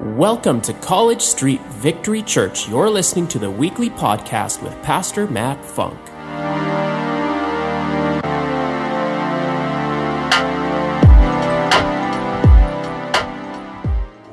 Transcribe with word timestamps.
Welcome 0.00 0.60
to 0.60 0.72
College 0.74 1.22
Street 1.22 1.60
Victory 1.62 2.22
Church. 2.22 2.68
You're 2.68 2.88
listening 2.88 3.26
to 3.28 3.40
the 3.40 3.50
weekly 3.50 3.90
podcast 3.90 4.62
with 4.62 4.80
Pastor 4.80 5.26
Matt 5.26 5.64
Funk. 5.64 5.98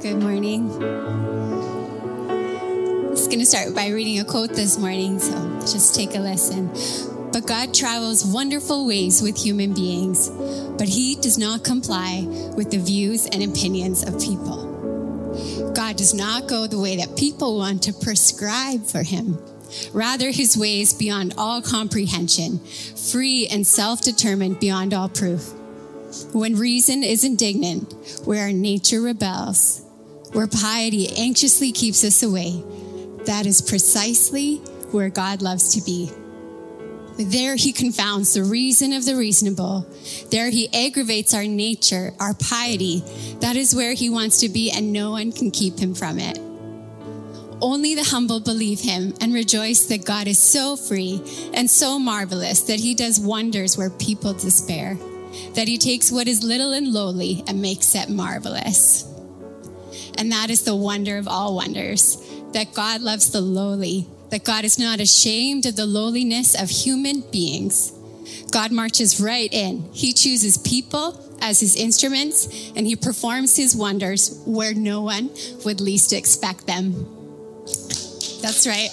Good 0.03 0.21
morning. 0.21 0.71
I'm 2.29 3.15
just 3.15 3.31
going 3.31 3.39
to 3.39 3.45
start 3.47 3.73
by 3.73 3.87
reading 3.87 4.19
a 4.19 4.23
quote 4.23 4.51
this 4.51 4.77
morning, 4.77 5.17
so 5.17 5.33
just 5.61 5.95
take 5.95 6.13
a 6.13 6.19
listen. 6.19 6.67
But 7.31 7.47
God 7.47 7.73
travels 7.73 8.23
wonderful 8.23 8.85
ways 8.85 9.23
with 9.23 9.35
human 9.35 9.73
beings, 9.73 10.29
but 10.77 10.87
he 10.87 11.15
does 11.15 11.39
not 11.39 11.63
comply 11.63 12.27
with 12.55 12.69
the 12.69 12.77
views 12.77 13.25
and 13.25 13.41
opinions 13.41 14.03
of 14.03 14.19
people. 14.21 14.64
God 15.85 15.97
does 15.97 16.15
not 16.15 16.47
go 16.47 16.65
the 16.65 16.79
way 16.79 16.97
that 16.97 17.15
people 17.15 17.59
want 17.59 17.83
to 17.83 17.93
prescribe 17.93 18.87
for 18.87 19.03
him. 19.03 19.37
Rather, 19.93 20.31
his 20.31 20.57
ways 20.57 20.95
beyond 20.95 21.35
all 21.37 21.61
comprehension, 21.61 22.57
free 22.57 23.47
and 23.51 23.67
self 23.67 24.01
determined 24.01 24.59
beyond 24.59 24.95
all 24.95 25.09
proof. 25.09 25.53
When 26.33 26.55
reason 26.55 27.03
is 27.03 27.23
indignant, 27.23 27.93
where 28.25 28.51
nature 28.51 28.99
rebels, 28.99 29.83
where 30.31 30.47
piety 30.47 31.07
anxiously 31.15 31.71
keeps 31.71 32.03
us 32.03 32.23
away, 32.23 32.63
that 33.25 33.45
is 33.45 33.61
precisely 33.61 34.55
where 34.89 35.09
God 35.09 35.43
loves 35.43 35.75
to 35.75 35.81
be. 35.85 36.09
There 37.17 37.55
he 37.55 37.71
confounds 37.71 38.33
the 38.33 38.43
reason 38.43 38.91
of 38.91 39.05
the 39.05 39.15
reasonable. 39.15 39.87
There 40.31 40.49
he 40.49 40.67
aggravates 40.73 41.33
our 41.33 41.45
nature, 41.45 42.11
our 42.19 42.33
piety. 42.33 43.03
That 43.39 43.55
is 43.55 43.73
where 43.73 43.93
he 43.93 44.09
wants 44.09 44.41
to 44.41 44.49
be, 44.49 44.69
and 44.69 44.91
no 44.91 45.11
one 45.11 45.31
can 45.31 45.49
keep 45.49 45.79
him 45.79 45.95
from 45.95 46.19
it. 46.19 46.37
Only 47.61 47.95
the 47.95 48.03
humble 48.03 48.41
believe 48.41 48.81
him 48.81 49.13
and 49.21 49.33
rejoice 49.33 49.85
that 49.85 50.03
God 50.03 50.27
is 50.27 50.37
so 50.37 50.75
free 50.75 51.21
and 51.53 51.69
so 51.69 51.97
marvelous 51.97 52.63
that 52.63 52.81
he 52.81 52.93
does 52.93 53.17
wonders 53.17 53.77
where 53.77 53.89
people 53.89 54.33
despair, 54.33 54.97
that 55.53 55.69
he 55.69 55.77
takes 55.77 56.11
what 56.11 56.27
is 56.27 56.43
little 56.43 56.73
and 56.73 56.91
lowly 56.91 57.45
and 57.47 57.61
makes 57.61 57.95
it 57.95 58.09
marvelous. 58.09 59.09
And 60.17 60.33
that 60.33 60.49
is 60.49 60.63
the 60.63 60.75
wonder 60.75 61.17
of 61.17 61.29
all 61.29 61.55
wonders, 61.55 62.17
that 62.51 62.73
God 62.73 63.01
loves 63.01 63.31
the 63.31 63.41
lowly 63.41 64.05
that 64.29 64.43
God 64.43 64.65
is 64.65 64.79
not 64.79 64.99
ashamed 64.99 65.65
of 65.65 65.75
the 65.75 65.85
lowliness 65.85 66.59
of 66.59 66.69
human 66.69 67.21
beings. 67.31 67.91
God 68.51 68.71
marches 68.71 69.19
right 69.19 69.51
in. 69.51 69.89
He 69.93 70.13
chooses 70.13 70.57
people 70.57 71.21
as 71.41 71.59
his 71.59 71.75
instruments 71.75 72.71
and 72.75 72.87
he 72.87 72.95
performs 72.95 73.55
his 73.55 73.75
wonders 73.75 74.41
where 74.45 74.73
no 74.73 75.01
one 75.01 75.29
would 75.63 75.81
least 75.81 76.13
expect 76.13 76.65
them. 76.65 76.93
That's 78.41 78.65
right. 78.67 78.89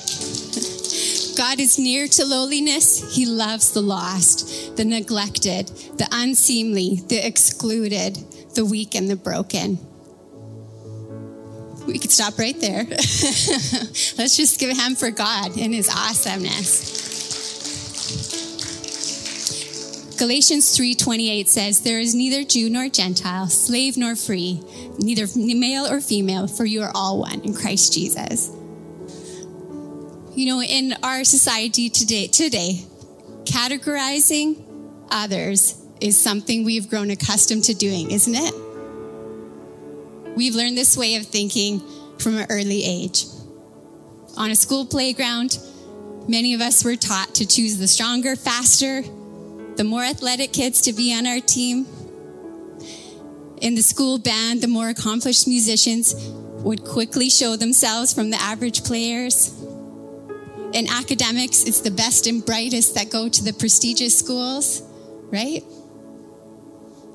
God 1.36 1.60
is 1.60 1.78
near 1.78 2.06
to 2.08 2.24
lowliness. 2.24 3.14
He 3.14 3.26
loves 3.26 3.72
the 3.72 3.80
lost, 3.80 4.76
the 4.76 4.84
neglected, 4.84 5.68
the 5.96 6.08
unseemly, 6.12 6.96
the 7.08 7.26
excluded, 7.26 8.16
the 8.54 8.64
weak, 8.64 8.94
and 8.94 9.08
the 9.08 9.16
broken 9.16 9.78
we 11.92 11.98
could 11.98 12.10
stop 12.10 12.38
right 12.38 12.58
there. 12.58 12.84
Let's 12.88 14.36
just 14.36 14.58
give 14.58 14.70
a 14.70 14.74
hand 14.74 14.98
for 14.98 15.10
God 15.10 15.58
and 15.58 15.74
his 15.74 15.88
awesomeness. 15.88 17.00
Galatians 20.18 20.76
3:28 20.76 21.48
says, 21.48 21.80
"There 21.80 22.00
is 22.00 22.14
neither 22.14 22.44
Jew 22.44 22.70
nor 22.70 22.88
Gentile, 22.88 23.48
slave 23.48 23.96
nor 23.96 24.16
free, 24.16 24.60
neither 24.98 25.26
male 25.36 25.86
or 25.86 26.00
female, 26.00 26.46
for 26.46 26.64
you 26.64 26.82
are 26.82 26.92
all 26.94 27.18
one 27.18 27.40
in 27.40 27.52
Christ 27.52 27.92
Jesus." 27.92 28.50
You 30.34 30.46
know, 30.46 30.62
in 30.62 30.94
our 31.02 31.24
society 31.24 31.90
today, 31.90 32.28
today, 32.28 32.84
categorizing 33.44 34.62
others 35.10 35.74
is 36.00 36.16
something 36.16 36.64
we've 36.64 36.88
grown 36.88 37.10
accustomed 37.10 37.64
to 37.64 37.74
doing, 37.74 38.12
isn't 38.12 38.34
it? 38.34 38.71
We've 40.36 40.54
learned 40.54 40.78
this 40.78 40.96
way 40.96 41.16
of 41.16 41.26
thinking 41.26 41.82
from 42.18 42.38
an 42.38 42.46
early 42.48 42.84
age. 42.84 43.26
On 44.36 44.50
a 44.50 44.56
school 44.56 44.86
playground, 44.86 45.58
many 46.26 46.54
of 46.54 46.60
us 46.60 46.84
were 46.84 46.96
taught 46.96 47.34
to 47.34 47.46
choose 47.46 47.78
the 47.78 47.86
stronger, 47.86 48.34
faster, 48.34 49.02
the 49.76 49.84
more 49.84 50.02
athletic 50.02 50.52
kids 50.52 50.80
to 50.82 50.92
be 50.92 51.14
on 51.14 51.26
our 51.26 51.40
team. 51.40 51.86
In 53.60 53.74
the 53.74 53.82
school 53.82 54.18
band, 54.18 54.62
the 54.62 54.68
more 54.68 54.88
accomplished 54.88 55.46
musicians 55.46 56.14
would 56.64 56.84
quickly 56.84 57.28
show 57.28 57.56
themselves 57.56 58.14
from 58.14 58.30
the 58.30 58.40
average 58.40 58.84
players. 58.84 59.54
In 60.72 60.88
academics, 60.88 61.64
it's 61.64 61.80
the 61.80 61.90
best 61.90 62.26
and 62.26 62.44
brightest 62.44 62.94
that 62.94 63.10
go 63.10 63.28
to 63.28 63.44
the 63.44 63.52
prestigious 63.52 64.18
schools, 64.18 64.82
right? 65.30 65.62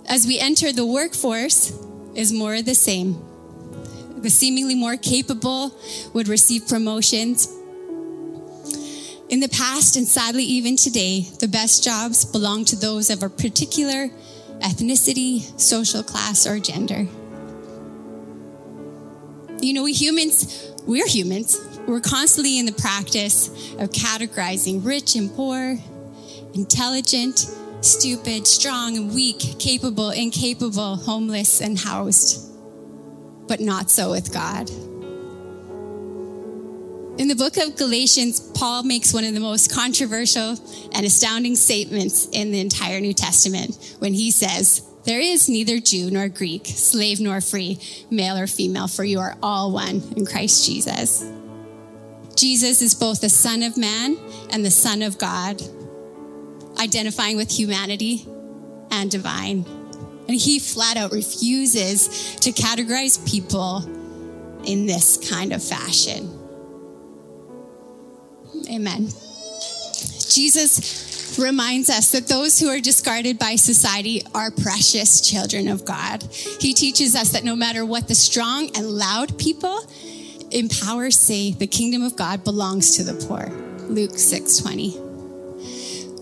As 0.08 0.28
we 0.28 0.40
enter 0.40 0.72
the 0.72 0.86
workforce, 0.86 1.74
is 2.18 2.34
more 2.34 2.62
the 2.62 2.76
same. 2.76 3.16
The 4.18 4.30
seemingly 4.30 4.76
more 4.76 4.98
capable 4.98 5.72
would 6.14 6.28
receive 6.28 6.68
promotions. 6.68 7.48
In 9.30 9.40
the 9.40 9.50
past, 9.50 9.96
and 9.96 10.08
sadly 10.08 10.44
even 10.44 10.76
today, 10.76 11.28
the 11.40 11.48
best 11.48 11.84
jobs 11.84 12.26
belong 12.26 12.66
to 12.66 12.76
those 12.76 13.10
of 13.10 13.22
a 13.22 13.30
particular 13.30 14.10
ethnicity, 14.60 15.42
social 15.60 16.02
class, 16.02 16.48
or 16.48 16.60
gender. 16.60 17.06
You 19.62 19.74
know, 19.74 19.84
we 19.84 19.94
humans, 19.94 20.72
we're 20.86 21.08
humans. 21.08 21.60
We're 21.88 22.02
constantly 22.02 22.60
in 22.60 22.66
the 22.66 22.74
practice 22.74 23.50
of 23.76 23.92
categorizing 23.92 24.86
rich 24.86 25.16
and 25.16 25.34
poor, 25.34 25.78
intelligent 26.54 27.46
stupid, 27.82 28.48
strong 28.48 28.98
and 28.98 29.14
weak, 29.14 29.60
capable, 29.60 30.12
incapable, 30.12 30.96
homeless 30.96 31.62
and 31.62 31.78
housed. 31.78 32.52
But 33.48 33.60
not 33.60 33.90
so 33.90 34.12
with 34.12 34.34
God. 34.34 34.70
In 37.20 37.28
the 37.28 37.36
book 37.36 37.58
of 37.58 37.76
Galatians, 37.76 38.40
Paul 38.40 38.84
makes 38.84 39.12
one 39.12 39.24
of 39.24 39.34
the 39.34 39.40
most 39.40 39.74
controversial 39.74 40.56
and 40.94 41.06
astounding 41.06 41.56
statements 41.56 42.28
in 42.32 42.52
the 42.52 42.60
entire 42.60 43.00
New 43.00 43.14
Testament 43.14 43.96
when 44.00 44.14
he 44.14 44.30
says, 44.30 44.84
There 45.06 45.20
is 45.20 45.50
neither 45.50 45.80
Jew 45.80 46.12
nor 46.12 46.28
Greek, 46.28 46.68
slave 46.68 47.20
nor 47.20 47.42
free, 47.42 47.80
male 48.12 48.38
or 48.38 48.46
female, 48.46 48.88
for 48.88 49.04
you 49.04 49.20
are 49.20 49.36
all 49.42 49.72
one 49.72 50.04
in 50.16 50.28
Christ 50.28 50.68
Jesus. 50.68 51.28
Jesus 52.36 52.84
is 52.84 52.94
both 52.94 53.22
the 53.22 53.30
Son 53.30 53.64
of 53.64 53.78
Man 53.78 54.16
and 54.52 54.64
the 54.64 54.70
Son 54.70 55.02
of 55.02 55.18
God 55.18 55.60
identifying 56.80 57.38
with 57.38 57.52
humanity 57.52 58.26
and 58.92 59.10
divine. 59.10 59.66
And 60.28 60.36
he 60.36 60.60
flat 60.60 60.98
out 60.98 61.12
refuses 61.12 62.36
to 62.38 62.52
categorize 62.52 63.26
people 63.30 63.84
in 64.66 64.86
this 64.86 65.30
kind 65.30 65.54
of 65.54 65.64
fashion. 65.64 66.34
Amen. 68.70 69.08
Jesus 70.30 71.38
reminds 71.40 71.90
us 71.90 72.12
that 72.12 72.28
those 72.28 72.60
who 72.60 72.68
are 72.68 72.80
discarded 72.80 73.40
by 73.40 73.56
society 73.56 74.24
are 74.34 74.52
precious 74.52 75.22
children 75.22 75.68
of 75.68 75.86
God. 75.86 76.24
He 76.60 76.74
teaches 76.74 77.16
us 77.16 77.32
that 77.32 77.44
no 77.44 77.56
matter 77.56 77.86
what 77.86 78.08
the 78.08 78.16
strong 78.16 78.70
and 78.76 78.88
loud 78.90 79.38
people 79.38 79.80
in 80.52 80.70
power 80.70 81.12
say, 81.12 81.52
the 81.52 81.68
kingdom 81.68 82.04
of 82.04 82.16
God 82.16 82.44
belongs 82.44 82.96
to 82.98 83.04
the 83.04 83.14
poor. 83.26 83.48
Luke 83.88 84.18
6 84.18 84.58
20. 84.58 85.07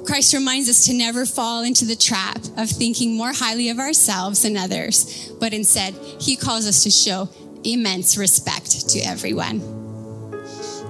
Christ 0.06 0.34
reminds 0.34 0.70
us 0.70 0.86
to 0.86 0.94
never 0.94 1.26
fall 1.26 1.64
into 1.64 1.86
the 1.86 1.96
trap 1.96 2.38
of 2.58 2.70
thinking 2.70 3.18
more 3.18 3.34
highly 3.34 3.70
of 3.70 3.80
ourselves 3.80 4.44
than 4.44 4.56
others, 4.56 5.32
but 5.40 5.54
instead, 5.54 5.96
he 6.20 6.36
calls 6.36 6.68
us 6.68 6.84
to 6.84 6.92
show 6.92 7.30
immense 7.64 8.18
respect 8.18 8.90
to 8.90 9.00
everyone. 9.00 9.62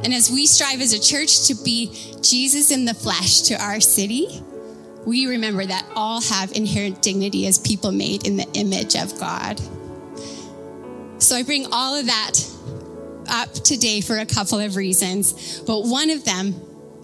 And 0.04 0.14
as 0.14 0.30
we 0.30 0.46
strive 0.46 0.82
as 0.82 0.94
a 0.94 1.00
church 1.00 1.48
to 1.48 1.56
be 1.56 1.92
Jesus 2.22 2.72
in 2.72 2.86
the 2.86 2.94
flesh 2.94 3.42
to 3.44 3.56
our 3.56 3.80
city, 3.80 4.28
we 5.06 5.28
remember 5.28 5.66
that 5.66 5.86
all 5.96 6.22
have 6.22 6.52
inherent 6.52 7.02
dignity 7.02 7.48
as 7.48 7.58
people 7.58 7.92
made 7.92 8.28
in 8.28 8.38
the 8.38 8.48
image 8.54 8.96
of 8.96 9.18
God. 9.20 9.60
So 11.20 11.36
I 11.36 11.44
bring 11.44 11.68
all 11.72 11.96
of 11.96 12.08
that 12.08 12.34
up 13.28 13.54
today 13.54 14.02
for 14.02 14.18
a 14.18 14.26
couple 14.26 14.60
of 14.60 14.76
reasons, 14.76 15.62
but 15.62 15.86
one 15.86 16.10
of 16.10 16.26
them 16.26 16.54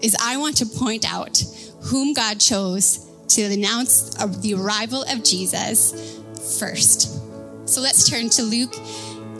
is 0.00 0.16
I 0.20 0.36
want 0.36 0.58
to 0.58 0.66
point 0.66 1.10
out 1.10 1.42
whom 1.84 2.14
God 2.14 2.40
chose 2.40 3.08
to 3.28 3.42
announce 3.42 4.14
the 4.40 4.54
arrival 4.54 5.02
of 5.02 5.24
Jesus 5.24 6.20
first. 6.58 7.20
So 7.68 7.80
let's 7.80 8.08
turn 8.08 8.28
to 8.30 8.42
Luke 8.42 8.74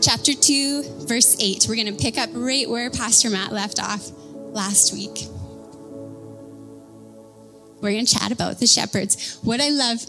chapter 0.01 0.33
2, 0.33 1.05
verse 1.07 1.37
8. 1.39 1.65
We're 1.69 1.75
going 1.75 1.95
to 1.95 2.01
pick 2.01 2.17
up 2.17 2.29
right 2.33 2.69
where 2.69 2.89
Pastor 2.89 3.29
Matt 3.29 3.51
left 3.51 3.81
off 3.81 4.09
last 4.33 4.93
week. 4.93 5.27
We're 7.81 7.91
going 7.91 8.05
to 8.05 8.17
chat 8.17 8.31
about 8.31 8.59
the 8.59 8.67
shepherds. 8.67 9.39
What 9.43 9.61
I 9.61 9.69
love 9.69 9.99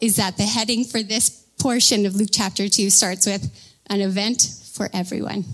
is 0.00 0.16
that 0.16 0.36
the 0.36 0.42
heading 0.42 0.84
for 0.84 1.02
this 1.02 1.30
portion 1.58 2.04
of 2.04 2.14
Luke 2.16 2.30
chapter 2.32 2.68
2 2.68 2.90
starts 2.90 3.26
with 3.26 3.50
an 3.88 4.00
event 4.00 4.48
for 4.72 4.88
everyone. 4.92 5.44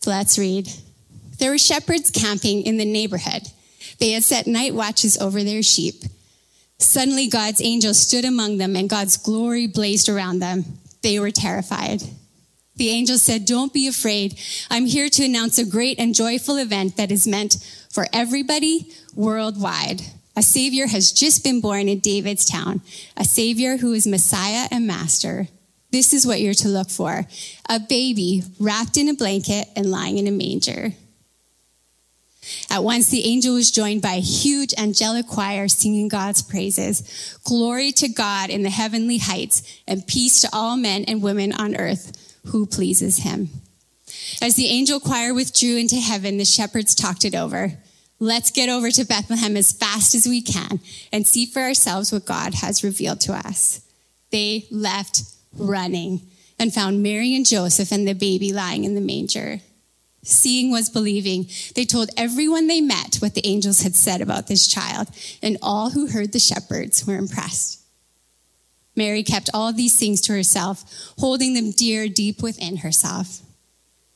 So 0.00 0.10
let's 0.10 0.38
read. 0.38 0.68
There 1.38 1.50
were 1.50 1.58
shepherds 1.58 2.10
camping 2.10 2.62
in 2.62 2.76
the 2.76 2.84
neighborhood. 2.84 3.42
They 4.02 4.10
had 4.10 4.24
set 4.24 4.48
night 4.48 4.74
watches 4.74 5.16
over 5.16 5.44
their 5.44 5.62
sheep. 5.62 6.02
Suddenly, 6.78 7.28
God's 7.28 7.62
angel 7.62 7.94
stood 7.94 8.24
among 8.24 8.58
them, 8.58 8.74
and 8.74 8.90
God's 8.90 9.16
glory 9.16 9.68
blazed 9.68 10.08
around 10.08 10.40
them. 10.40 10.64
They 11.02 11.20
were 11.20 11.30
terrified. 11.30 12.02
The 12.74 12.90
angel 12.90 13.16
said, 13.16 13.44
Don't 13.44 13.72
be 13.72 13.86
afraid. 13.86 14.40
I'm 14.68 14.86
here 14.86 15.08
to 15.08 15.24
announce 15.24 15.56
a 15.56 15.64
great 15.64 16.00
and 16.00 16.16
joyful 16.16 16.56
event 16.56 16.96
that 16.96 17.12
is 17.12 17.28
meant 17.28 17.64
for 17.92 18.08
everybody 18.12 18.92
worldwide. 19.14 20.02
A 20.34 20.42
Savior 20.42 20.88
has 20.88 21.12
just 21.12 21.44
been 21.44 21.60
born 21.60 21.88
in 21.88 22.00
David's 22.00 22.44
town, 22.44 22.80
a 23.16 23.24
Savior 23.24 23.76
who 23.76 23.92
is 23.92 24.04
Messiah 24.04 24.66
and 24.72 24.84
Master. 24.84 25.46
This 25.92 26.12
is 26.12 26.26
what 26.26 26.40
you're 26.40 26.54
to 26.54 26.68
look 26.68 26.90
for 26.90 27.24
a 27.68 27.78
baby 27.78 28.42
wrapped 28.58 28.96
in 28.96 29.08
a 29.08 29.14
blanket 29.14 29.68
and 29.76 29.92
lying 29.92 30.18
in 30.18 30.26
a 30.26 30.32
manger. 30.32 30.92
At 32.70 32.82
once, 32.82 33.08
the 33.08 33.24
angel 33.24 33.54
was 33.54 33.70
joined 33.70 34.02
by 34.02 34.14
a 34.14 34.20
huge 34.20 34.74
angelic 34.76 35.28
choir 35.28 35.68
singing 35.68 36.08
God's 36.08 36.42
praises. 36.42 37.38
Glory 37.44 37.92
to 37.92 38.08
God 38.08 38.50
in 38.50 38.62
the 38.62 38.70
heavenly 38.70 39.18
heights, 39.18 39.62
and 39.86 40.06
peace 40.06 40.40
to 40.40 40.48
all 40.52 40.76
men 40.76 41.04
and 41.04 41.22
women 41.22 41.52
on 41.52 41.76
earth 41.76 42.36
who 42.46 42.66
pleases 42.66 43.18
him. 43.18 43.48
As 44.40 44.56
the 44.56 44.66
angel 44.66 44.98
choir 44.98 45.34
withdrew 45.34 45.76
into 45.76 45.96
heaven, 45.96 46.38
the 46.38 46.44
shepherds 46.44 46.94
talked 46.94 47.24
it 47.24 47.34
over. 47.34 47.78
Let's 48.18 48.50
get 48.50 48.68
over 48.68 48.90
to 48.90 49.04
Bethlehem 49.04 49.56
as 49.56 49.72
fast 49.72 50.14
as 50.14 50.26
we 50.26 50.42
can 50.42 50.80
and 51.12 51.26
see 51.26 51.46
for 51.46 51.60
ourselves 51.60 52.12
what 52.12 52.24
God 52.24 52.54
has 52.54 52.84
revealed 52.84 53.20
to 53.22 53.32
us. 53.32 53.80
They 54.30 54.66
left 54.70 55.22
running 55.56 56.22
and 56.58 56.72
found 56.72 57.02
Mary 57.02 57.34
and 57.34 57.44
Joseph 57.44 57.92
and 57.92 58.06
the 58.06 58.14
baby 58.14 58.52
lying 58.52 58.84
in 58.84 58.94
the 58.94 59.00
manger. 59.00 59.60
Seeing 60.24 60.70
was 60.70 60.88
believing. 60.88 61.48
They 61.74 61.84
told 61.84 62.10
everyone 62.16 62.68
they 62.68 62.80
met 62.80 63.16
what 63.16 63.34
the 63.34 63.46
angels 63.46 63.82
had 63.82 63.96
said 63.96 64.20
about 64.20 64.46
this 64.46 64.68
child, 64.68 65.08
and 65.42 65.58
all 65.60 65.90
who 65.90 66.06
heard 66.06 66.32
the 66.32 66.38
shepherds 66.38 67.06
were 67.06 67.16
impressed. 67.16 67.80
Mary 68.94 69.22
kept 69.22 69.50
all 69.52 69.72
these 69.72 69.98
things 69.98 70.20
to 70.22 70.32
herself, 70.32 70.84
holding 71.18 71.54
them 71.54 71.70
dear 71.70 72.08
deep 72.08 72.42
within 72.42 72.78
herself. 72.78 73.40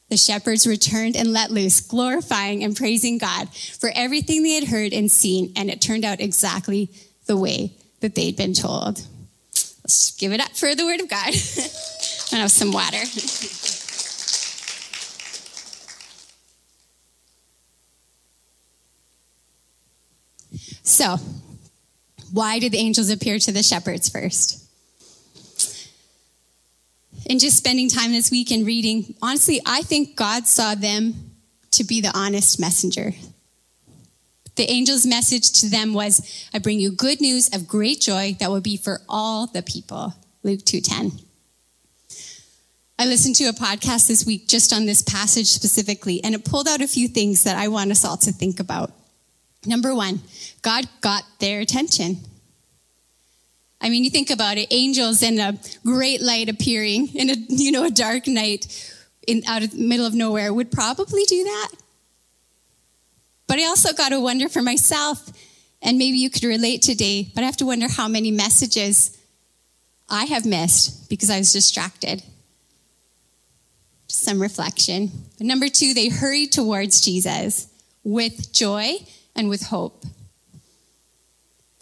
The 0.08 0.16
shepherds 0.16 0.66
returned 0.66 1.16
and 1.16 1.32
let 1.32 1.50
loose, 1.50 1.80
glorifying 1.80 2.62
and 2.62 2.76
praising 2.76 3.18
God 3.18 3.52
for 3.52 3.90
everything 3.94 4.42
they 4.42 4.52
had 4.52 4.68
heard 4.68 4.92
and 4.92 5.10
seen, 5.10 5.52
and 5.56 5.68
it 5.68 5.80
turned 5.80 6.04
out 6.04 6.20
exactly 6.20 6.90
the 7.26 7.36
way 7.36 7.72
that 8.00 8.14
they'd 8.14 8.36
been 8.36 8.54
told. 8.54 9.04
Let's 9.82 10.12
give 10.12 10.32
it 10.32 10.40
up 10.40 10.54
for 10.56 10.74
the 10.74 10.84
word 10.84 11.00
of 11.00 11.08
God. 11.08 11.28
I 12.32 12.36
have 12.36 12.52
some 12.52 12.70
water. 12.72 12.98
So, 20.86 21.16
why 22.32 22.60
did 22.60 22.70
the 22.70 22.78
angels 22.78 23.10
appear 23.10 23.40
to 23.40 23.50
the 23.50 23.64
shepherds 23.64 24.08
first? 24.08 24.64
In 27.28 27.40
just 27.40 27.56
spending 27.56 27.88
time 27.88 28.12
this 28.12 28.30
week 28.30 28.52
and 28.52 28.64
reading, 28.64 29.16
honestly, 29.20 29.60
I 29.66 29.82
think 29.82 30.14
God 30.14 30.46
saw 30.46 30.76
them 30.76 31.32
to 31.72 31.82
be 31.82 32.00
the 32.00 32.16
honest 32.16 32.60
messenger. 32.60 33.14
The 34.54 34.70
angel's 34.70 35.04
message 35.04 35.50
to 35.60 35.68
them 35.68 35.92
was, 35.92 36.48
I 36.54 36.60
bring 36.60 36.78
you 36.78 36.92
good 36.92 37.20
news 37.20 37.52
of 37.52 37.66
great 37.66 38.00
joy 38.00 38.36
that 38.38 38.48
will 38.48 38.60
be 38.60 38.76
for 38.76 39.00
all 39.08 39.48
the 39.48 39.62
people. 39.62 40.14
Luke 40.44 40.64
2:10. 40.64 41.20
I 42.96 43.06
listened 43.06 43.34
to 43.36 43.46
a 43.46 43.52
podcast 43.52 44.06
this 44.06 44.24
week 44.24 44.46
just 44.46 44.72
on 44.72 44.86
this 44.86 45.02
passage 45.02 45.48
specifically, 45.48 46.22
and 46.22 46.32
it 46.32 46.44
pulled 46.44 46.68
out 46.68 46.80
a 46.80 46.86
few 46.86 47.08
things 47.08 47.42
that 47.42 47.56
I 47.56 47.66
want 47.66 47.90
us 47.90 48.04
all 48.04 48.16
to 48.18 48.30
think 48.30 48.60
about. 48.60 48.92
Number 49.66 49.92
one, 49.94 50.22
God 50.66 50.88
got 51.00 51.22
their 51.38 51.60
attention. 51.60 52.18
I 53.80 53.88
mean, 53.88 54.02
you 54.02 54.10
think 54.10 54.30
about 54.30 54.58
it, 54.58 54.66
angels 54.72 55.22
and 55.22 55.38
a 55.38 55.56
great 55.84 56.20
light 56.20 56.48
appearing 56.48 57.14
in 57.14 57.30
a, 57.30 57.34
you 57.48 57.70
know, 57.70 57.84
a 57.84 57.90
dark 57.90 58.26
night 58.26 58.66
in, 59.28 59.44
out 59.46 59.62
of 59.62 59.70
the 59.70 59.78
middle 59.78 60.04
of 60.04 60.12
nowhere 60.12 60.52
would 60.52 60.72
probably 60.72 61.22
do 61.22 61.44
that. 61.44 61.68
But 63.46 63.60
I 63.60 63.66
also 63.66 63.92
got 63.92 64.08
to 64.08 64.18
wonder 64.18 64.48
for 64.48 64.60
myself, 64.60 65.30
and 65.82 65.98
maybe 65.98 66.16
you 66.16 66.30
could 66.30 66.42
relate 66.42 66.82
today, 66.82 67.30
but 67.32 67.44
I 67.44 67.46
have 67.46 67.58
to 67.58 67.66
wonder 67.66 67.86
how 67.88 68.08
many 68.08 68.32
messages 68.32 69.16
I 70.08 70.24
have 70.24 70.44
missed 70.44 71.08
because 71.08 71.30
I 71.30 71.38
was 71.38 71.52
distracted. 71.52 72.24
Some 74.08 74.42
reflection. 74.42 75.12
But 75.38 75.46
number 75.46 75.68
two, 75.68 75.94
they 75.94 76.08
hurried 76.08 76.50
towards 76.50 77.02
Jesus 77.02 77.68
with 78.02 78.52
joy 78.52 78.96
and 79.36 79.48
with 79.48 79.62
hope. 79.62 80.04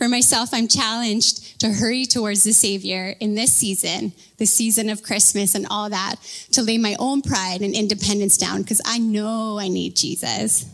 For 0.04 0.08
myself, 0.10 0.50
I'm 0.52 0.68
challenged 0.68 1.60
to 1.60 1.72
hurry 1.72 2.04
towards 2.04 2.44
the 2.44 2.52
Savior 2.52 3.14
in 3.20 3.36
this 3.36 3.54
season, 3.54 4.12
the 4.36 4.44
season 4.44 4.90
of 4.90 5.02
Christmas 5.02 5.54
and 5.54 5.66
all 5.70 5.88
that, 5.88 6.16
to 6.52 6.60
lay 6.60 6.76
my 6.76 6.94
own 6.98 7.22
pride 7.22 7.62
and 7.62 7.74
independence 7.74 8.36
down 8.36 8.60
because 8.60 8.82
I 8.84 8.98
know 8.98 9.58
I 9.58 9.68
need 9.68 9.96
Jesus. 9.96 10.66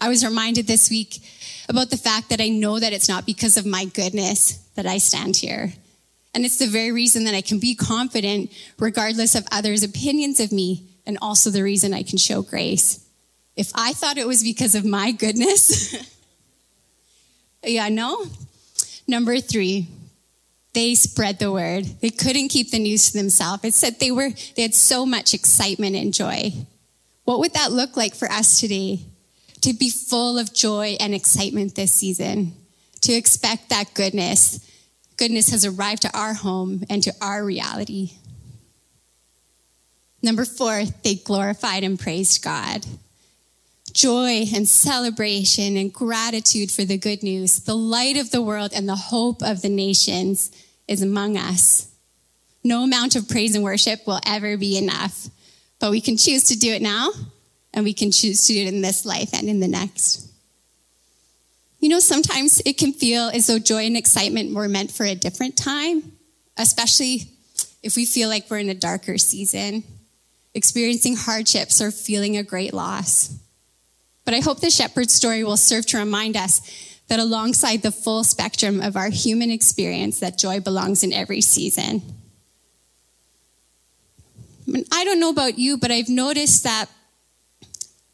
I 0.00 0.08
was 0.08 0.24
reminded 0.24 0.66
this 0.66 0.88
week 0.88 1.18
about 1.68 1.90
the 1.90 1.98
fact 1.98 2.30
that 2.30 2.40
I 2.40 2.48
know 2.48 2.80
that 2.80 2.94
it's 2.94 3.06
not 3.10 3.26
because 3.26 3.58
of 3.58 3.66
my 3.66 3.84
goodness 3.84 4.66
that 4.76 4.86
I 4.86 4.96
stand 4.96 5.36
here. 5.36 5.74
And 6.34 6.46
it's 6.46 6.58
the 6.58 6.68
very 6.68 6.92
reason 6.92 7.24
that 7.24 7.34
I 7.34 7.42
can 7.42 7.58
be 7.58 7.74
confident 7.74 8.50
regardless 8.78 9.34
of 9.34 9.46
others' 9.52 9.82
opinions 9.82 10.40
of 10.40 10.52
me, 10.52 10.88
and 11.04 11.18
also 11.20 11.50
the 11.50 11.62
reason 11.62 11.92
I 11.92 12.02
can 12.02 12.16
show 12.16 12.40
grace. 12.40 13.06
If 13.56 13.72
I 13.74 13.92
thought 13.92 14.16
it 14.16 14.26
was 14.26 14.42
because 14.42 14.74
of 14.74 14.86
my 14.86 15.12
goodness, 15.12 15.94
yeah, 17.66 17.88
no. 17.88 18.26
Number 19.06 19.38
three, 19.40 19.88
they 20.72 20.94
spread 20.94 21.38
the 21.38 21.50
word. 21.50 21.84
They 22.00 22.10
couldn't 22.10 22.48
keep 22.48 22.70
the 22.70 22.78
news 22.78 23.10
to 23.10 23.18
themselves. 23.18 23.64
It 23.64 23.74
said 23.74 23.98
they 23.98 24.10
were, 24.10 24.30
they 24.54 24.62
had 24.62 24.74
so 24.74 25.06
much 25.06 25.34
excitement 25.34 25.96
and 25.96 26.12
joy. 26.12 26.52
What 27.24 27.38
would 27.40 27.54
that 27.54 27.72
look 27.72 27.96
like 27.96 28.14
for 28.14 28.30
us 28.30 28.60
today? 28.60 29.00
To 29.62 29.72
be 29.72 29.90
full 29.90 30.38
of 30.38 30.54
joy 30.54 30.96
and 31.00 31.14
excitement 31.14 31.74
this 31.74 31.92
season, 31.92 32.52
to 33.00 33.12
expect 33.12 33.70
that 33.70 33.94
goodness. 33.94 34.60
Goodness 35.16 35.48
has 35.48 35.64
arrived 35.64 36.02
to 36.02 36.16
our 36.16 36.34
home 36.34 36.84
and 36.90 37.02
to 37.02 37.12
our 37.20 37.44
reality. 37.44 38.12
Number 40.22 40.44
four, 40.44 40.84
they 41.02 41.14
glorified 41.14 41.84
and 41.84 41.98
praised 41.98 42.44
God 42.44 42.84
joy 43.96 44.44
and 44.54 44.68
celebration 44.68 45.78
and 45.78 45.90
gratitude 45.90 46.70
for 46.70 46.84
the 46.84 46.98
good 46.98 47.22
news. 47.22 47.60
The 47.60 47.74
light 47.74 48.18
of 48.18 48.30
the 48.30 48.42
world 48.42 48.72
and 48.74 48.86
the 48.86 48.94
hope 48.94 49.42
of 49.42 49.62
the 49.62 49.70
nations 49.70 50.50
is 50.86 51.00
among 51.00 51.38
us. 51.38 51.88
No 52.62 52.84
amount 52.84 53.16
of 53.16 53.26
praise 53.26 53.54
and 53.54 53.64
worship 53.64 54.06
will 54.06 54.20
ever 54.26 54.58
be 54.58 54.76
enough, 54.76 55.28
but 55.80 55.90
we 55.90 56.02
can 56.02 56.18
choose 56.18 56.44
to 56.44 56.58
do 56.58 56.74
it 56.74 56.82
now 56.82 57.10
and 57.72 57.84
we 57.84 57.94
can 57.94 58.10
choose 58.10 58.46
to 58.46 58.52
do 58.52 58.60
it 58.60 58.68
in 58.68 58.82
this 58.82 59.06
life 59.06 59.30
and 59.32 59.48
in 59.48 59.60
the 59.60 59.68
next. 59.68 60.28
You 61.80 61.88
know, 61.88 62.00
sometimes 62.00 62.60
it 62.66 62.76
can 62.76 62.92
feel 62.92 63.30
as 63.32 63.46
though 63.46 63.58
joy 63.58 63.86
and 63.86 63.96
excitement 63.96 64.54
were 64.54 64.68
meant 64.68 64.90
for 64.90 65.06
a 65.06 65.14
different 65.14 65.56
time, 65.56 66.12
especially 66.58 67.22
if 67.82 67.96
we 67.96 68.04
feel 68.04 68.28
like 68.28 68.50
we're 68.50 68.58
in 68.58 68.68
a 68.68 68.74
darker 68.74 69.16
season, 69.16 69.84
experiencing 70.52 71.16
hardships 71.16 71.80
or 71.80 71.90
feeling 71.90 72.36
a 72.36 72.42
great 72.42 72.74
loss. 72.74 73.38
But 74.26 74.34
I 74.34 74.40
hope 74.40 74.60
the 74.60 74.70
shepherd's 74.70 75.14
story 75.14 75.42
will 75.44 75.56
serve 75.56 75.86
to 75.86 75.98
remind 75.98 76.36
us 76.36 76.60
that 77.08 77.20
alongside 77.20 77.82
the 77.82 77.92
full 77.92 78.24
spectrum 78.24 78.82
of 78.82 78.96
our 78.96 79.08
human 79.08 79.50
experience, 79.50 80.20
that 80.20 80.36
joy 80.36 80.60
belongs 80.60 81.02
in 81.02 81.12
every 81.12 81.40
season. 81.40 82.02
I 84.92 85.04
don't 85.04 85.20
know 85.20 85.30
about 85.30 85.58
you, 85.58 85.78
but 85.78 85.92
I've 85.92 86.08
noticed 86.08 86.64
that 86.64 86.86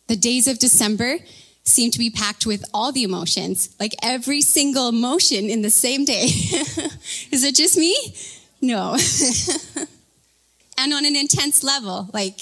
the 0.07 0.17
days 0.17 0.47
of 0.47 0.59
December 0.59 1.19
seem 1.65 1.91
to 1.91 1.99
be 1.99 2.11
packed 2.11 2.45
with 2.45 2.65
all 2.75 2.93
the 2.93 3.05
emotions, 3.05 3.75
like 3.81 3.95
every 4.03 4.43
single 4.43 4.89
emotion 4.91 5.49
in 5.49 5.63
the 5.63 5.71
same 5.71 6.05
day. 6.05 6.25
Is 7.31 7.43
it 7.45 7.55
just 7.55 7.79
me? 7.79 7.97
No. 8.61 8.95
and 10.77 10.93
on 10.93 11.07
an 11.07 11.17
intense 11.17 11.65
level, 11.65 12.11
like 12.13 12.41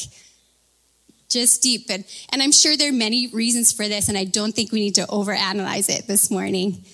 just 1.30 1.62
deep. 1.62 1.86
And, 1.88 2.04
and 2.30 2.42
I'm 2.42 2.52
sure 2.52 2.76
there 2.76 2.90
are 2.90 2.92
many 2.92 3.28
reasons 3.28 3.72
for 3.72 3.88
this, 3.88 4.08
and 4.08 4.18
I 4.18 4.24
don't 4.24 4.54
think 4.54 4.72
we 4.72 4.80
need 4.80 4.96
to 4.96 5.06
overanalyze 5.06 5.88
it 5.88 6.06
this 6.06 6.30
morning. 6.30 6.84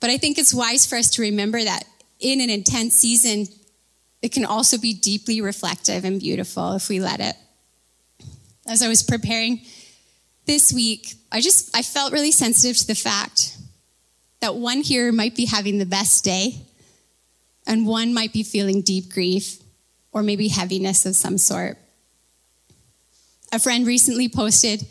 But 0.00 0.10
I 0.10 0.18
think 0.18 0.38
it's 0.38 0.54
wise 0.54 0.86
for 0.86 0.96
us 0.96 1.10
to 1.12 1.22
remember 1.22 1.62
that 1.62 1.84
in 2.18 2.40
an 2.40 2.50
intense 2.50 2.94
season, 2.94 3.46
it 4.22 4.32
can 4.32 4.44
also 4.44 4.78
be 4.78 4.94
deeply 4.94 5.40
reflective 5.40 6.04
and 6.04 6.18
beautiful 6.20 6.72
if 6.72 6.88
we 6.88 7.00
let 7.00 7.20
it. 7.20 7.36
As 8.66 8.82
I 8.82 8.88
was 8.88 9.02
preparing 9.02 9.60
this 10.46 10.72
week, 10.72 11.14
I 11.30 11.40
just 11.40 11.76
I 11.76 11.82
felt 11.82 12.12
really 12.12 12.32
sensitive 12.32 12.76
to 12.78 12.86
the 12.86 12.94
fact 12.94 13.56
that 14.40 14.56
one 14.56 14.80
here 14.80 15.12
might 15.12 15.36
be 15.36 15.44
having 15.44 15.78
the 15.78 15.86
best 15.86 16.24
day 16.24 16.66
and 17.66 17.86
one 17.86 18.14
might 18.14 18.32
be 18.32 18.42
feeling 18.42 18.82
deep 18.82 19.12
grief 19.12 19.58
or 20.12 20.22
maybe 20.22 20.48
heaviness 20.48 21.04
of 21.06 21.14
some 21.16 21.38
sort. 21.38 21.78
A 23.52 23.58
friend 23.58 23.86
recently 23.86 24.28
posted 24.28 24.86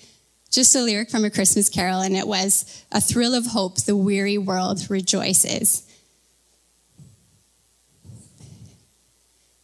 just 0.52 0.76
a 0.76 0.82
lyric 0.82 1.10
from 1.10 1.26
a 1.26 1.30
Christmas 1.30 1.70
carol, 1.70 2.02
and 2.02 2.16
it 2.16 2.28
was, 2.28 2.86
A 2.92 3.02
thrill 3.02 3.34
of 3.34 3.46
hope, 3.48 3.82
the 3.82 3.96
weary 3.96 4.38
world 4.38 4.90
rejoices. 4.90 5.84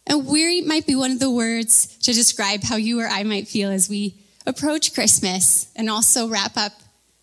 And 0.06 0.26
weary 0.26 0.60
might 0.60 0.86
be 0.86 0.94
one 0.94 1.12
of 1.12 1.20
the 1.20 1.30
words 1.30 1.86
to 2.02 2.12
describe 2.12 2.62
how 2.62 2.76
you 2.76 3.00
or 3.00 3.06
I 3.06 3.22
might 3.22 3.48
feel 3.48 3.70
as 3.70 3.88
we 3.88 4.16
approach 4.46 4.92
Christmas 4.92 5.68
and 5.74 5.88
also 5.88 6.28
wrap 6.28 6.56
up 6.56 6.72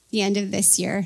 the 0.09 0.21
end 0.21 0.37
of 0.37 0.49
this 0.49 0.79
year. 0.79 1.05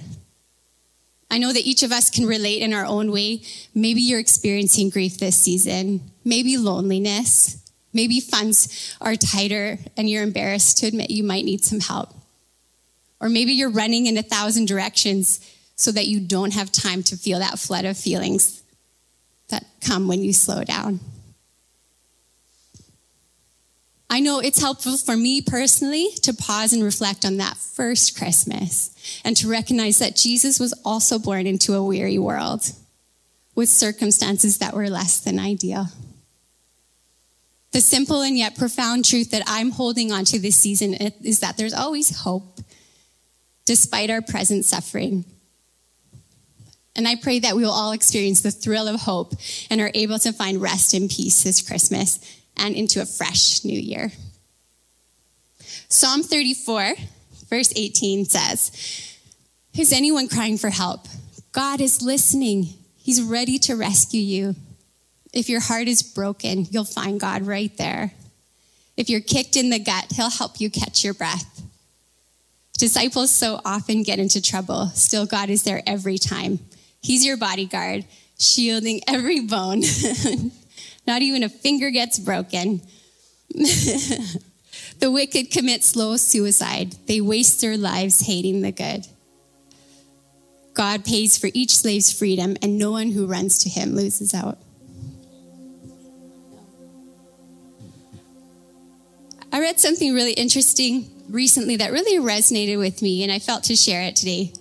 I 1.29 1.39
know 1.39 1.51
that 1.51 1.65
each 1.65 1.83
of 1.83 1.91
us 1.91 2.09
can 2.09 2.27
relate 2.27 2.61
in 2.61 2.73
our 2.73 2.85
own 2.85 3.11
way. 3.11 3.41
Maybe 3.73 4.01
you're 4.01 4.19
experiencing 4.19 4.91
grief 4.91 5.17
this 5.17 5.35
season, 5.35 6.11
maybe 6.23 6.57
loneliness, 6.57 7.57
maybe 7.93 8.19
funds 8.19 8.95
are 8.99 9.15
tighter 9.15 9.77
and 9.95 10.09
you're 10.09 10.23
embarrassed 10.23 10.79
to 10.79 10.87
admit 10.87 11.11
you 11.11 11.23
might 11.23 11.45
need 11.45 11.63
some 11.63 11.79
help. 11.79 12.13
Or 13.21 13.29
maybe 13.29 13.53
you're 13.53 13.69
running 13.69 14.07
in 14.07 14.17
a 14.17 14.23
thousand 14.23 14.67
directions 14.67 15.39
so 15.75 15.91
that 15.91 16.07
you 16.07 16.19
don't 16.19 16.53
have 16.53 16.71
time 16.71 17.03
to 17.03 17.17
feel 17.17 17.39
that 17.39 17.59
flood 17.59 17.85
of 17.85 17.97
feelings 17.97 18.61
that 19.49 19.65
come 19.81 20.07
when 20.07 20.23
you 20.23 20.33
slow 20.33 20.63
down. 20.63 20.99
I 24.09 24.19
know 24.19 24.39
it's 24.39 24.61
helpful 24.61 24.97
for 24.97 25.17
me 25.17 25.41
personally 25.41 26.09
to 26.21 26.35
pause 26.35 26.71
and 26.71 26.83
reflect 26.83 27.25
on 27.25 27.37
that 27.37 27.57
first 27.57 28.15
Christmas 28.15 29.21
and 29.25 29.35
to 29.37 29.49
recognize 29.49 29.97
that 29.97 30.15
Jesus 30.15 30.59
was 30.59 30.71
also 30.85 31.17
born 31.17 31.47
into 31.47 31.73
a 31.73 31.83
weary 31.83 32.19
world 32.19 32.71
with 33.55 33.69
circumstances 33.69 34.59
that 34.59 34.75
were 34.75 34.89
less 34.89 35.19
than 35.19 35.39
ideal. 35.39 35.87
The 37.73 37.81
simple 37.81 38.21
and 38.21 38.37
yet 38.37 38.55
profound 38.55 39.03
truth 39.03 39.31
that 39.31 39.43
I'm 39.47 39.71
holding 39.71 40.11
on 40.11 40.25
to 40.25 40.39
this 40.39 40.55
season 40.55 40.93
is 40.93 41.39
that 41.39 41.57
there's 41.57 41.73
always 41.73 42.15
hope 42.19 42.59
despite 43.65 44.11
our 44.11 44.21
present 44.21 44.63
suffering. 44.63 45.25
And 46.95 47.07
I 47.07 47.15
pray 47.15 47.39
that 47.39 47.55
we 47.55 47.63
will 47.63 47.71
all 47.71 47.91
experience 47.91 48.41
the 48.41 48.51
thrill 48.51 48.87
of 48.87 49.01
hope 49.01 49.33
and 49.71 49.81
are 49.81 49.89
able 49.95 50.19
to 50.19 50.31
find 50.31 50.61
rest 50.61 50.93
and 50.93 51.09
peace 51.09 51.41
this 51.41 51.61
Christmas 51.67 52.19
and 52.55 52.75
into 52.75 53.01
a 53.01 53.05
fresh 53.05 53.65
new 53.65 53.79
year. 53.79 54.11
Psalm 55.89 56.21
34, 56.21 56.93
verse 57.49 57.73
18 57.75 58.25
says, 58.25 59.17
Is 59.75 59.91
anyone 59.91 60.27
crying 60.27 60.59
for 60.59 60.69
help? 60.69 61.07
God 61.51 61.81
is 61.81 62.03
listening. 62.03 62.67
He's 62.97 63.23
ready 63.23 63.57
to 63.59 63.75
rescue 63.75 64.21
you. 64.21 64.55
If 65.33 65.49
your 65.49 65.59
heart 65.59 65.87
is 65.87 66.03
broken, 66.03 66.67
you'll 66.69 66.85
find 66.85 67.19
God 67.19 67.47
right 67.47 67.75
there. 67.77 68.13
If 68.95 69.09
you're 69.09 69.19
kicked 69.19 69.55
in 69.55 69.71
the 69.71 69.79
gut, 69.79 70.11
he'll 70.15 70.29
help 70.29 70.61
you 70.61 70.69
catch 70.69 71.03
your 71.03 71.15
breath. 71.15 71.61
Disciples 72.77 73.31
so 73.31 73.59
often 73.65 74.03
get 74.03 74.19
into 74.19 74.41
trouble. 74.41 74.87
Still, 74.89 75.25
God 75.25 75.49
is 75.49 75.63
there 75.63 75.81
every 75.87 76.17
time. 76.17 76.59
He's 77.01 77.25
your 77.25 77.37
bodyguard, 77.37 78.05
shielding 78.39 79.01
every 79.07 79.41
bone. 79.41 79.81
Not 81.07 81.21
even 81.21 81.43
a 81.43 81.49
finger 81.49 81.89
gets 81.89 82.19
broken. 82.19 82.81
the 83.49 85.11
wicked 85.11 85.51
commit 85.51 85.83
slow 85.83 86.17
suicide. 86.17 86.95
They 87.07 87.21
waste 87.21 87.61
their 87.61 87.77
lives 87.77 88.27
hating 88.27 88.61
the 88.61 88.71
good. 88.71 89.07
God 90.73 91.05
pays 91.05 91.37
for 91.37 91.49
each 91.53 91.75
slave's 91.75 92.11
freedom, 92.11 92.57
and 92.61 92.77
no 92.77 92.91
one 92.91 93.11
who 93.11 93.27
runs 93.27 93.59
to 93.59 93.69
him 93.69 93.95
loses 93.95 94.33
out. 94.33 94.57
I 99.53 99.59
read 99.59 99.79
something 99.79 100.15
really 100.15 100.33
interesting 100.33 101.11
recently 101.29 101.75
that 101.75 101.91
really 101.91 102.19
resonated 102.19 102.79
with 102.79 103.03
me, 103.03 103.21
and 103.21 103.31
I 103.31 103.37
felt 103.37 103.65
to 103.65 103.75
share 103.75 104.01
it 104.01 104.15
today. 104.15 104.51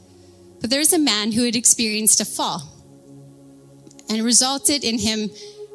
But 0.61 0.69
there's 0.69 0.93
a 0.93 0.99
man 0.99 1.33
who 1.33 1.45
had 1.45 1.57
experienced 1.57 2.21
a 2.21 2.27
fall, 2.27 2.61
and 4.11 4.23
resulted 4.23 4.85
in 4.85 4.99
him 4.99 5.31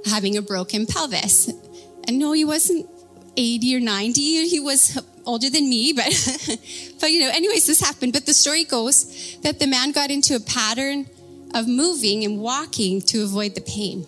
having 0.05 0.37
a 0.37 0.43
broken 0.43 0.85
pelvis. 0.85 1.51
And 2.07 2.19
no, 2.19 2.31
he 2.31 2.45
wasn't 2.45 2.87
80 3.35 3.77
or 3.77 3.79
90. 3.79 4.21
He 4.47 4.59
was 4.59 5.01
older 5.25 5.49
than 5.49 5.67
me, 5.67 5.93
but, 5.93 6.05
but 7.01 7.11
you 7.11 7.21
know, 7.21 7.31
anyways, 7.33 7.65
this 7.65 7.81
happened. 7.81 8.13
But 8.13 8.27
the 8.27 8.35
story 8.35 8.65
goes 8.65 9.35
that 9.41 9.57
the 9.57 9.65
man 9.65 9.93
got 9.93 10.11
into 10.11 10.35
a 10.35 10.39
pattern 10.39 11.07
of 11.55 11.67
moving 11.67 12.23
and 12.23 12.39
walking 12.39 13.01
to 13.01 13.23
avoid 13.23 13.55
the 13.55 13.61
pain. 13.61 14.05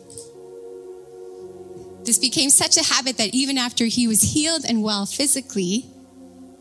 This 2.10 2.18
became 2.18 2.50
such 2.50 2.76
a 2.76 2.84
habit 2.84 3.18
that 3.18 3.36
even 3.36 3.60
after 3.60 3.86
he 3.86 4.08
was 4.08 4.34
healed 4.34 4.66
and 4.68 4.82
well 4.82 5.06
physically, 5.06 5.86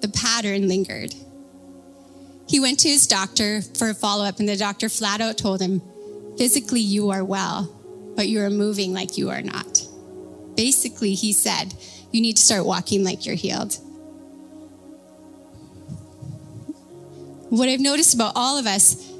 the 0.02 0.08
pattern 0.08 0.68
lingered. 0.68 1.14
He 2.46 2.60
went 2.60 2.80
to 2.80 2.90
his 2.90 3.06
doctor 3.06 3.62
for 3.62 3.88
a 3.88 3.94
follow 3.94 4.26
up, 4.26 4.40
and 4.40 4.46
the 4.46 4.58
doctor 4.58 4.90
flat 4.90 5.22
out 5.22 5.38
told 5.38 5.62
him, 5.62 5.80
Physically, 6.36 6.82
you 6.82 7.08
are 7.08 7.24
well, 7.24 7.64
but 8.14 8.28
you 8.28 8.42
are 8.42 8.50
moving 8.50 8.92
like 8.92 9.16
you 9.16 9.30
are 9.30 9.40
not. 9.40 9.86
Basically, 10.54 11.14
he 11.14 11.32
said, 11.32 11.72
you 12.12 12.20
need 12.20 12.36
to 12.36 12.42
start 12.42 12.66
walking 12.66 13.02
like 13.02 13.24
you're 13.24 13.34
healed. 13.34 13.74
What 17.48 17.70
I've 17.70 17.80
noticed 17.80 18.12
about 18.12 18.32
all 18.36 18.58
of 18.58 18.66
us 18.66 19.10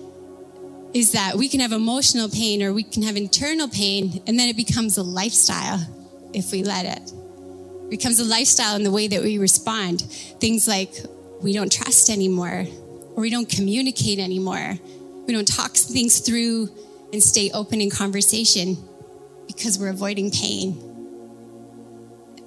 is 0.92 1.12
that 1.12 1.36
we 1.36 1.48
can 1.48 1.60
have 1.60 1.72
emotional 1.72 2.28
pain 2.28 2.62
or 2.62 2.74
we 2.74 2.82
can 2.82 3.02
have 3.04 3.16
internal 3.16 3.66
pain, 3.66 4.22
and 4.26 4.38
then 4.38 4.50
it 4.50 4.58
becomes 4.58 4.98
a 4.98 5.02
lifestyle 5.02 5.94
if 6.32 6.52
we 6.52 6.62
let 6.62 6.84
it. 6.84 7.12
It 7.84 7.90
becomes 7.90 8.20
a 8.20 8.24
lifestyle 8.24 8.76
in 8.76 8.82
the 8.82 8.90
way 8.90 9.08
that 9.08 9.22
we 9.22 9.38
respond. 9.38 10.02
Things 10.40 10.68
like 10.68 10.92
we 11.42 11.52
don't 11.52 11.72
trust 11.72 12.10
anymore, 12.10 12.66
or 13.14 13.20
we 13.22 13.30
don't 13.30 13.48
communicate 13.48 14.18
anymore, 14.18 14.78
we 15.26 15.32
don't 15.32 15.48
talk 15.48 15.76
things 15.76 16.20
through 16.20 16.68
and 17.12 17.22
stay 17.22 17.50
open 17.52 17.80
in 17.80 17.90
conversation 17.90 18.76
because 19.46 19.78
we're 19.78 19.90
avoiding 19.90 20.30
pain. 20.30 20.84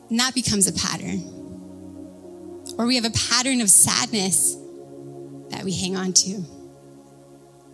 And 0.09 0.19
that 0.19 0.33
becomes 0.33 0.67
a 0.67 0.73
pattern. 0.73 1.23
Or 2.77 2.85
we 2.85 2.95
have 2.95 3.05
a 3.05 3.11
pattern 3.11 3.61
of 3.61 3.69
sadness 3.69 4.55
that 5.49 5.63
we 5.63 5.73
hang 5.73 5.95
on 5.95 6.13
to. 6.13 6.43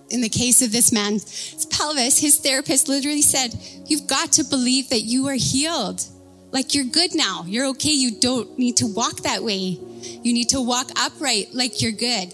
In 0.10 0.22
the 0.22 0.30
case 0.30 0.62
of 0.62 0.72
this 0.72 0.92
man's 0.92 1.66
pelvis, 1.66 2.20
his 2.20 2.38
therapist 2.38 2.88
literally 2.88 3.22
said, 3.22 3.54
You've 3.86 4.08
got 4.08 4.34
to 4.34 4.44
believe 4.44 4.90
that 4.90 5.02
you 5.02 5.28
are 5.28 5.34
healed. 5.34 6.04
Like 6.52 6.74
you're 6.74 6.86
good 6.86 7.14
now. 7.14 7.44
You're 7.46 7.68
okay. 7.68 7.92
You 7.92 8.20
don't 8.20 8.58
need 8.58 8.78
to 8.78 8.88
walk 8.88 9.18
that 9.24 9.44
way. 9.44 9.80
You 10.24 10.34
need 10.34 10.50
to 10.50 10.62
walk 10.62 10.90
upright 10.98 11.54
like 11.54 11.82
you're 11.82 11.92
good. 11.92 12.34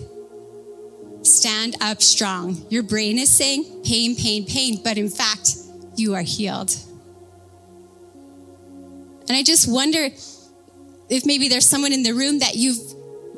Stand 1.23 1.77
up 1.81 2.01
strong. 2.01 2.65
Your 2.69 2.83
brain 2.83 3.17
is 3.17 3.29
saying 3.29 3.83
pain, 3.83 4.15
pain, 4.15 4.45
pain, 4.45 4.81
but 4.83 4.97
in 4.97 5.09
fact, 5.09 5.55
you 5.95 6.13
are 6.15 6.21
healed. 6.21 6.75
And 9.27 9.37
I 9.37 9.41
just 9.41 9.71
wonder 9.71 10.09
if 11.09 11.25
maybe 11.25 11.47
there's 11.47 11.65
someone 11.65 11.93
in 11.93 12.03
the 12.03 12.11
room 12.11 12.39
that 12.39 12.55
you've, 12.55 12.79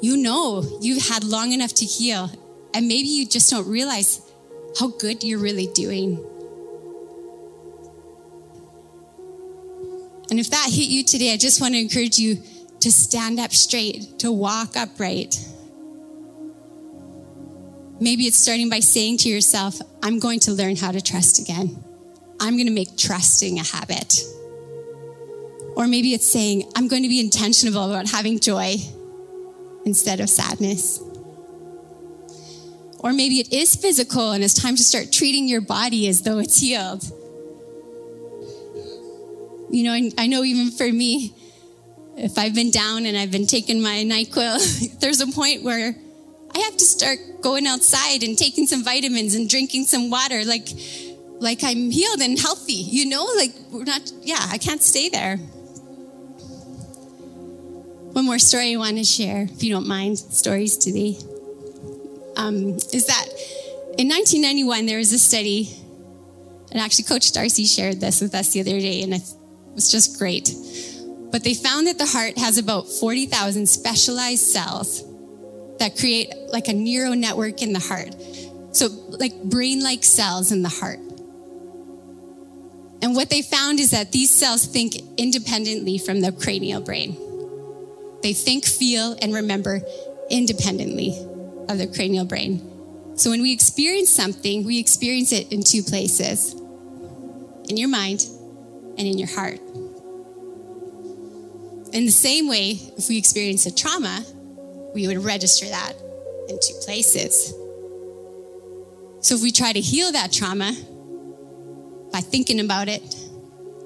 you 0.01 0.17
know, 0.17 0.63
you've 0.81 1.07
had 1.07 1.23
long 1.23 1.51
enough 1.51 1.73
to 1.75 1.85
heal, 1.85 2.29
and 2.73 2.87
maybe 2.87 3.07
you 3.07 3.27
just 3.27 3.51
don't 3.51 3.67
realize 3.67 4.19
how 4.79 4.88
good 4.88 5.24
you're 5.24 5.39
really 5.39 5.67
doing. 5.67 6.24
And 10.29 10.39
if 10.39 10.50
that 10.50 10.65
hit 10.70 10.88
you 10.88 11.03
today, 11.03 11.34
I 11.34 11.38
just 11.38 11.62
want 11.62 11.75
to 11.75 11.79
encourage 11.79 12.17
you 12.17 12.41
to 12.82 12.91
stand 12.91 13.39
up 13.39 13.51
straight, 13.53 14.20
to 14.20 14.32
walk 14.32 14.75
upright. 14.75 15.38
Maybe 18.00 18.24
it's 18.24 18.38
starting 18.38 18.70
by 18.70 18.82
saying 18.82 19.20
to 19.20 19.29
yourself, 19.29 19.79
I'm 20.03 20.20
going 20.20 20.39
to 20.41 20.51
learn 20.51 20.75
how 20.75 20.91
to 20.91 21.01
trust 21.01 21.39
again. 21.39 21.84
I'm 22.39 22.55
going 22.55 22.67
to 22.67 22.74
make 22.74 22.98
trusting 22.98 23.60
a 23.60 23.63
habit. 23.63 24.22
Or 25.75 25.88
maybe 25.88 26.13
it's 26.13 26.25
saying, 26.25 26.72
I'm 26.75 26.88
going 26.88 27.03
to 27.03 27.10
be 27.10 27.20
intentional 27.20 27.89
about 27.89 28.10
having 28.10 28.39
joy 28.39 28.75
instead 29.86 30.20
of 30.20 30.29
sadness. 30.29 31.01
Or 33.05 33.13
maybe 33.13 33.35
it 33.35 33.53
is 33.53 33.75
physical 33.75 34.31
and 34.31 34.43
it's 34.43 34.55
time 34.55 34.75
to 34.75 34.83
start 34.83 35.12
treating 35.12 35.47
your 35.47 35.62
body 35.62 36.07
as 36.07 36.24
though 36.24 36.39
it's 36.39 36.59
healed. 36.59 37.03
You 39.69 39.83
know, 39.83 40.09
I 40.17 40.25
know 40.25 40.43
even 40.43 40.71
for 40.71 40.91
me, 40.91 41.35
if 42.17 42.39
I've 42.39 42.55
been 42.55 42.71
down 42.71 43.05
and 43.05 43.15
I've 43.15 43.29
been 43.29 43.45
taking 43.45 43.79
my 43.79 44.03
NyQuil, 44.03 45.00
there's 45.01 45.21
a 45.21 45.27
point 45.27 45.62
where 45.62 45.95
I 46.55 46.59
have 46.59 46.77
to 46.77 46.83
start 46.83 47.19
going 47.41 47.67
outside 47.67 48.24
and 48.24 48.35
taking 48.35 48.65
some 48.65 48.83
vitamins 48.83 49.35
and 49.35 49.47
drinking 49.47 49.85
some 49.85 50.09
water 50.09 50.43
like 50.43 50.69
like 51.38 51.63
I'm 51.63 51.91
healed 51.91 52.21
and 52.21 52.39
healthy, 52.39 52.74
you 52.74 53.07
know? 53.07 53.25
Like 53.38 53.53
we're 53.69 53.83
not 53.83 54.12
yeah, 54.24 54.39
I 54.50 54.57
can't 54.57 54.81
stay 54.81 55.09
there. 55.09 55.38
One 58.15 58.25
more 58.25 58.39
story 58.39 58.74
I 58.74 58.77
want 58.77 58.97
to 58.97 59.03
share, 59.03 59.43
if 59.43 59.62
you 59.62 59.71
don't 59.71 59.88
mind, 59.88 60.17
stories 60.17 60.75
today, 60.75 61.17
um, 62.35 62.75
is 62.93 63.07
that 63.07 63.25
in 63.97 64.09
1991 64.09 64.85
there 64.85 64.97
was 64.97 65.13
a 65.13 65.19
study, 65.19 65.69
and 66.71 66.79
actually 66.79 67.05
Coach 67.05 67.31
Darcy 67.31 67.65
shared 67.65 67.99
this 68.01 68.21
with 68.21 68.35
us 68.35 68.51
the 68.51 68.61
other 68.61 68.79
day, 68.79 69.03
and 69.03 69.13
it 69.13 69.23
was 69.73 69.91
just 69.91 70.19
great. 70.19 70.53
But 71.31 71.43
they 71.43 71.53
found 71.53 71.87
that 71.87 71.97
the 71.97 72.05
heart 72.05 72.37
has 72.37 72.57
about 72.57 72.87
40,000 72.87 73.67
specialized 73.67 74.43
cells 74.43 75.03
that 75.79 75.97
create 75.97 76.33
like 76.49 76.67
a 76.67 76.73
neural 76.73 77.15
network 77.15 77.61
in 77.61 77.73
the 77.73 77.79
heart. 77.79 78.15
So, 78.71 78.87
like 79.09 79.43
brain 79.43 79.81
like 79.81 80.03
cells 80.03 80.51
in 80.51 80.61
the 80.61 80.69
heart. 80.69 80.99
And 83.01 83.15
what 83.15 83.29
they 83.29 83.41
found 83.41 83.79
is 83.79 83.91
that 83.91 84.11
these 84.11 84.31
cells 84.31 84.65
think 84.65 84.95
independently 85.17 85.97
from 85.97 86.21
the 86.21 86.31
cranial 86.31 86.81
brain. 86.81 87.17
They 88.23 88.33
think, 88.33 88.65
feel, 88.65 89.15
and 89.21 89.33
remember 89.33 89.81
independently 90.29 91.13
of 91.69 91.77
the 91.77 91.88
cranial 91.88 92.25
brain. 92.25 92.62
So 93.17 93.29
when 93.29 93.41
we 93.41 93.51
experience 93.53 94.10
something, 94.10 94.65
we 94.65 94.79
experience 94.79 95.31
it 95.31 95.51
in 95.51 95.63
two 95.63 95.84
places 95.84 96.53
in 97.69 97.77
your 97.77 97.89
mind 97.89 98.25
and 98.98 99.07
in 99.07 99.17
your 99.17 99.29
heart. 99.29 99.60
In 101.93 102.05
the 102.05 102.12
same 102.12 102.48
way, 102.50 102.72
if 102.98 103.07
we 103.07 103.17
experience 103.17 103.65
a 103.65 103.74
trauma, 103.74 104.24
we 104.93 105.07
would 105.07 105.24
register 105.24 105.65
that 105.67 105.93
in 106.50 106.60
two 106.62 106.74
places. 106.81 107.53
So 109.22 109.36
if 109.36 109.41
we 109.41 109.51
try 109.51 109.72
to 109.72 109.79
heal 109.79 110.12
that 110.12 110.31
trauma 110.31 110.74
by 112.12 112.19
thinking 112.19 112.60
about 112.60 112.89
it, 112.89 113.01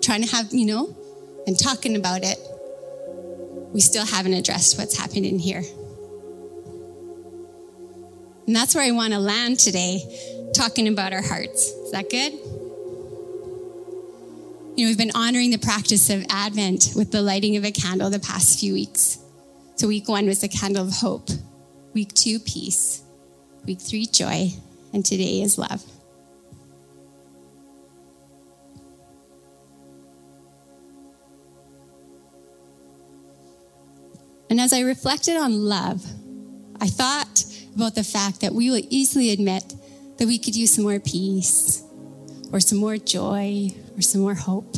trying 0.02 0.24
to 0.24 0.36
have, 0.36 0.52
you 0.52 0.66
know, 0.66 0.96
and 1.48 1.58
talking 1.58 1.96
about 1.96 2.24
it, 2.24 2.38
we 3.74 3.80
still 3.80 4.06
haven't 4.06 4.34
addressed 4.34 4.78
what's 4.78 4.98
happening 4.98 5.40
here. 5.40 5.64
And 8.50 8.56
that's 8.56 8.74
where 8.74 8.84
I 8.84 8.90
want 8.90 9.14
to 9.14 9.20
land 9.20 9.60
today, 9.60 10.02
talking 10.56 10.88
about 10.88 11.14
our 11.14 11.22
hearts. 11.22 11.68
Is 11.68 11.92
that 11.92 12.10
good? 12.10 12.34
You 14.76 14.86
know, 14.86 14.90
we've 14.90 14.98
been 14.98 15.12
honoring 15.14 15.52
the 15.52 15.60
practice 15.60 16.10
of 16.10 16.26
Advent 16.32 16.94
with 16.96 17.12
the 17.12 17.22
lighting 17.22 17.58
of 17.58 17.64
a 17.64 17.70
candle 17.70 18.10
the 18.10 18.18
past 18.18 18.60
few 18.60 18.74
weeks. 18.74 19.20
So, 19.76 19.88
week 19.88 20.10
one 20.10 20.26
was 20.26 20.42
the 20.42 20.48
candle 20.48 20.88
of 20.88 20.94
hope, 20.96 21.30
week 21.94 22.12
two, 22.16 22.40
peace, 22.40 23.04
week 23.68 23.80
three, 23.80 24.08
joy, 24.08 24.50
and 24.94 25.06
today 25.06 25.44
is 25.44 25.60
love. 25.60 25.84
And 34.50 34.60
as 34.60 34.74
I 34.74 34.80
reflected 34.80 35.38
on 35.38 35.66
love, 35.66 36.04
I 36.82 36.88
thought 36.88 37.46
about 37.76 37.96
the 37.96 38.04
fact 38.04 38.42
that 38.42 38.54
we 38.54 38.70
will 38.70 38.82
easily 38.90 39.32
admit 39.32 39.74
that 40.18 40.28
we 40.28 40.38
could 40.38 40.56
use 40.56 40.74
some 40.74 40.84
more 40.84 41.00
peace 41.00 41.84
or 42.52 42.60
some 42.60 42.78
more 42.78 42.98
joy 42.98 43.70
or 43.96 44.02
some 44.02 44.22
more 44.22 44.34
hope. 44.34 44.76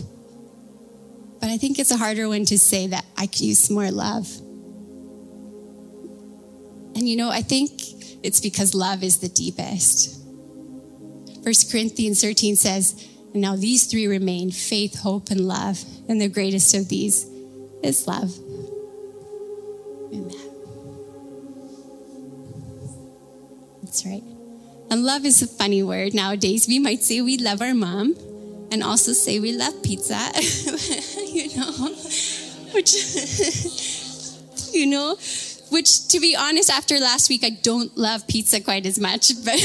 But 1.40 1.50
I 1.50 1.58
think 1.58 1.80
it's 1.80 1.92
a 1.92 1.98
harder 1.98 2.28
one 2.28 2.46
to 2.46 2.60
say 2.60 2.88
that 2.88 3.06
I 3.18 3.26
could 3.26 3.42
use 3.42 3.60
some 3.60 3.76
more 3.76 3.90
love. 3.90 4.28
And 6.96 7.10
you 7.10 7.16
know, 7.16 7.30
I 7.30 7.42
think 7.42 7.72
it's 8.24 8.40
because 8.40 8.76
love 8.76 9.04
is 9.04 9.18
the 9.18 9.30
deepest. 9.30 10.20
First 11.44 11.72
Corinthians 11.72 12.22
13 12.22 12.56
says, 12.56 13.08
and 13.34 13.42
now 13.42 13.56
these 13.56 13.88
three 13.88 14.08
remain 14.08 14.52
faith, 14.52 15.00
hope, 15.00 15.30
and 15.30 15.48
love. 15.48 15.84
And 16.08 16.20
the 16.20 16.28
greatest 16.28 16.76
of 16.76 16.90
these 16.90 17.26
is 17.82 18.08
love. 18.08 18.38
Amen. 20.14 20.51
That's 23.92 24.06
right. 24.06 24.24
And 24.90 25.04
love 25.04 25.26
is 25.26 25.42
a 25.42 25.48
funny 25.48 25.84
word 25.84 26.14
nowadays. 26.14 26.66
We 26.66 26.80
might 26.80 27.04
say 27.04 27.20
we 27.20 27.38
love 27.38 27.62
our 27.62 27.74
mom 27.74 28.16
and 28.72 28.82
also 28.82 29.12
say 29.12 29.42
we 29.42 29.52
love 29.52 29.84
pizza, 29.84 30.16
you 31.28 31.58
know, 31.58 31.94
which, 32.72 32.94
you 34.74 34.86
know, 34.86 35.18
which 35.72 36.08
to 36.08 36.22
be 36.22 36.38
honest, 36.38 36.70
after 36.70 37.00
last 37.00 37.28
week, 37.28 37.44
I 37.44 37.50
don't 37.50 37.98
love 37.98 38.26
pizza 38.30 38.62
quite 38.62 38.86
as 38.86 38.98
much, 38.98 39.34
but 39.44 39.60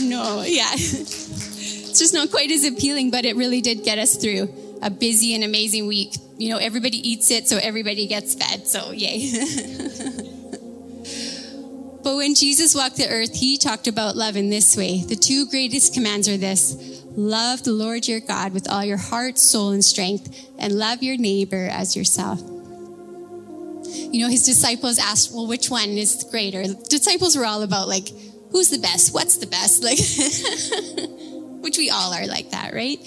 no, 0.00 0.42
yeah. 0.42 0.72
It's 0.74 2.00
just 2.00 2.14
not 2.14 2.32
quite 2.32 2.50
as 2.50 2.64
appealing, 2.64 3.12
but 3.12 3.24
it 3.24 3.36
really 3.36 3.60
did 3.60 3.84
get 3.84 4.00
us 4.00 4.16
through 4.16 4.52
a 4.82 4.90
busy 4.90 5.36
and 5.36 5.44
amazing 5.44 5.86
week. 5.86 6.16
You 6.36 6.48
know, 6.48 6.56
everybody 6.56 6.96
eats 7.08 7.30
it, 7.30 7.46
so 7.46 7.58
everybody 7.58 8.08
gets 8.08 8.34
fed, 8.34 8.66
so 8.66 8.90
yay. 8.90 9.30
But 12.02 12.16
when 12.16 12.34
Jesus 12.34 12.74
walked 12.74 12.96
the 12.96 13.08
earth, 13.08 13.34
he 13.34 13.56
talked 13.56 13.86
about 13.86 14.16
love 14.16 14.36
in 14.36 14.50
this 14.50 14.76
way. 14.76 15.04
The 15.04 15.14
two 15.14 15.46
greatest 15.46 15.94
commands 15.94 16.28
are 16.28 16.36
this 16.36 17.02
love 17.14 17.62
the 17.62 17.72
Lord 17.72 18.08
your 18.08 18.20
God 18.20 18.52
with 18.52 18.68
all 18.70 18.84
your 18.84 18.96
heart, 18.96 19.38
soul, 19.38 19.70
and 19.70 19.84
strength, 19.84 20.50
and 20.58 20.72
love 20.72 21.02
your 21.02 21.16
neighbor 21.16 21.68
as 21.70 21.94
yourself. 21.94 22.40
You 22.40 24.20
know, 24.20 24.28
his 24.28 24.44
disciples 24.44 24.98
asked, 24.98 25.32
well, 25.32 25.46
which 25.46 25.70
one 25.70 25.90
is 25.90 26.24
greater? 26.30 26.66
The 26.66 26.74
disciples 26.88 27.36
were 27.36 27.44
all 27.44 27.62
about, 27.62 27.88
like, 27.88 28.08
who's 28.50 28.70
the 28.70 28.78
best? 28.78 29.14
What's 29.14 29.36
the 29.36 29.46
best? 29.46 29.82
Like, 29.82 29.98
which 31.62 31.78
we 31.78 31.90
all 31.90 32.12
are 32.12 32.26
like 32.26 32.50
that, 32.50 32.74
right? 32.74 32.98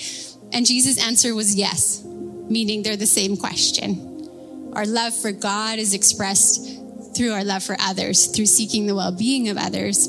And 0.53 0.65
Jesus' 0.65 1.03
answer 1.03 1.35
was 1.35 1.55
yes, 1.55 2.03
meaning 2.03 2.83
they're 2.83 2.95
the 2.95 3.05
same 3.05 3.35
question. 3.35 4.71
Our 4.73 4.85
love 4.85 5.15
for 5.15 5.31
God 5.31 5.79
is 5.79 5.93
expressed 5.93 6.74
through 7.15 7.31
our 7.31 7.43
love 7.43 7.63
for 7.63 7.75
others, 7.79 8.27
through 8.27 8.45
seeking 8.45 8.87
the 8.87 8.95
well 8.95 9.11
being 9.11 9.49
of 9.49 9.57
others, 9.57 10.07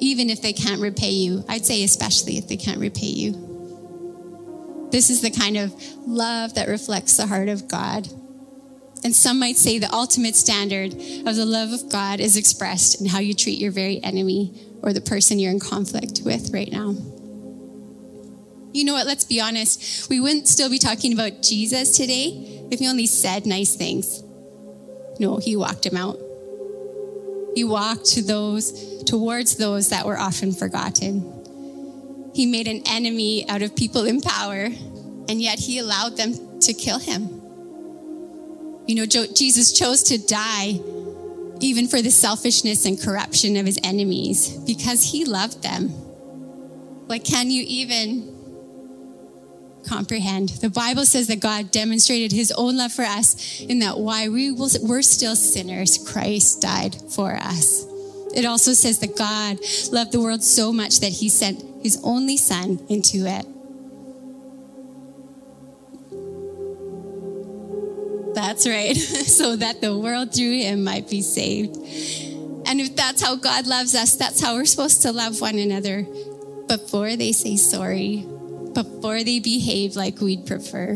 even 0.00 0.30
if 0.30 0.42
they 0.42 0.52
can't 0.52 0.80
repay 0.80 1.10
you. 1.10 1.44
I'd 1.48 1.66
say, 1.66 1.82
especially 1.84 2.38
if 2.38 2.48
they 2.48 2.56
can't 2.56 2.78
repay 2.78 3.06
you. 3.06 3.48
This 4.90 5.10
is 5.10 5.20
the 5.20 5.30
kind 5.30 5.56
of 5.56 5.74
love 6.06 6.54
that 6.54 6.68
reflects 6.68 7.16
the 7.16 7.26
heart 7.26 7.48
of 7.48 7.68
God. 7.68 8.08
And 9.04 9.14
some 9.14 9.38
might 9.38 9.56
say 9.56 9.78
the 9.78 9.92
ultimate 9.92 10.34
standard 10.34 10.92
of 10.92 11.36
the 11.36 11.44
love 11.44 11.72
of 11.72 11.88
God 11.88 12.20
is 12.20 12.36
expressed 12.36 13.00
in 13.00 13.06
how 13.06 13.20
you 13.20 13.34
treat 13.34 13.58
your 13.58 13.70
very 13.70 14.02
enemy 14.02 14.52
or 14.82 14.92
the 14.92 15.00
person 15.00 15.38
you're 15.38 15.52
in 15.52 15.60
conflict 15.60 16.22
with 16.24 16.52
right 16.52 16.70
now. 16.72 16.96
You 18.72 18.84
know 18.84 18.94
what? 18.94 19.06
Let's 19.06 19.24
be 19.24 19.40
honest. 19.40 20.08
We 20.10 20.20
wouldn't 20.20 20.48
still 20.48 20.70
be 20.70 20.78
talking 20.78 21.12
about 21.12 21.42
Jesus 21.42 21.96
today 21.96 22.66
if 22.70 22.80
he 22.80 22.88
only 22.88 23.06
said 23.06 23.46
nice 23.46 23.74
things. 23.74 24.22
No, 25.18 25.38
he 25.38 25.56
walked 25.56 25.84
him 25.84 25.96
out. 25.96 26.18
He 27.54 27.64
walked 27.64 28.06
to 28.06 28.22
those 28.22 29.02
towards 29.04 29.56
those 29.56 29.88
that 29.88 30.06
were 30.06 30.18
often 30.18 30.52
forgotten. 30.52 31.34
He 32.34 32.46
made 32.46 32.68
an 32.68 32.82
enemy 32.86 33.48
out 33.48 33.62
of 33.62 33.74
people 33.74 34.04
in 34.04 34.20
power, 34.20 34.68
and 35.28 35.42
yet 35.42 35.58
he 35.58 35.78
allowed 35.78 36.16
them 36.16 36.60
to 36.60 36.72
kill 36.72 36.98
him. 36.98 37.40
You 38.86 38.94
know, 38.94 39.06
Jesus 39.06 39.72
chose 39.72 40.02
to 40.04 40.18
die 40.18 40.80
even 41.60 41.88
for 41.88 42.00
the 42.00 42.10
selfishness 42.10 42.84
and 42.84 43.00
corruption 43.00 43.56
of 43.56 43.66
his 43.66 43.78
enemies 43.82 44.56
because 44.58 45.02
he 45.02 45.24
loved 45.24 45.62
them. 45.62 45.92
Like, 47.08 47.24
can 47.24 47.50
you 47.50 47.64
even 47.66 48.37
comprehend. 49.88 50.50
The 50.60 50.70
Bible 50.70 51.04
says 51.06 51.26
that 51.28 51.40
God 51.40 51.70
demonstrated 51.70 52.32
his 52.32 52.52
own 52.52 52.76
love 52.76 52.92
for 52.92 53.02
us 53.02 53.60
in 53.60 53.78
that 53.80 53.98
while 53.98 54.30
we 54.30 54.52
were 54.52 55.02
still 55.02 55.34
sinners, 55.34 55.98
Christ 55.98 56.62
died 56.62 56.96
for 57.10 57.34
us. 57.34 57.86
It 58.34 58.44
also 58.44 58.72
says 58.72 58.98
that 59.00 59.16
God 59.16 59.58
loved 59.92 60.12
the 60.12 60.20
world 60.20 60.42
so 60.42 60.72
much 60.72 61.00
that 61.00 61.12
he 61.12 61.28
sent 61.28 61.64
his 61.82 62.00
only 62.04 62.36
son 62.36 62.84
into 62.88 63.26
it. 63.26 63.46
That's 68.34 68.68
right, 68.68 68.96
so 68.96 69.56
that 69.56 69.80
the 69.80 69.96
world 69.98 70.34
through 70.34 70.58
him 70.58 70.84
might 70.84 71.08
be 71.08 71.22
saved. 71.22 71.76
And 72.66 72.80
if 72.80 72.94
that's 72.94 73.22
how 73.22 73.36
God 73.36 73.66
loves 73.66 73.94
us, 73.94 74.16
that's 74.16 74.40
how 74.40 74.54
we're 74.54 74.66
supposed 74.66 75.02
to 75.02 75.12
love 75.12 75.40
one 75.40 75.58
another 75.58 76.06
before 76.68 77.16
they 77.16 77.32
say 77.32 77.56
sorry 77.56 78.26
before 78.78 79.24
they 79.24 79.40
behave 79.40 79.96
like 79.96 80.20
we'd 80.20 80.46
prefer. 80.46 80.94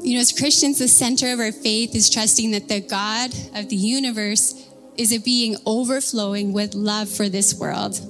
You 0.00 0.14
know, 0.14 0.20
as 0.20 0.32
Christians, 0.32 0.78
the 0.78 0.88
center 0.88 1.30
of 1.30 1.40
our 1.40 1.52
faith 1.52 1.94
is 1.94 2.08
trusting 2.08 2.52
that 2.52 2.68
the 2.68 2.80
God 2.80 3.34
of 3.54 3.68
the 3.68 3.76
universe 3.76 4.66
is 4.96 5.12
a 5.12 5.18
being 5.18 5.56
overflowing 5.66 6.54
with 6.54 6.74
love 6.74 7.10
for 7.10 7.28
this 7.28 7.54
world. 7.54 8.00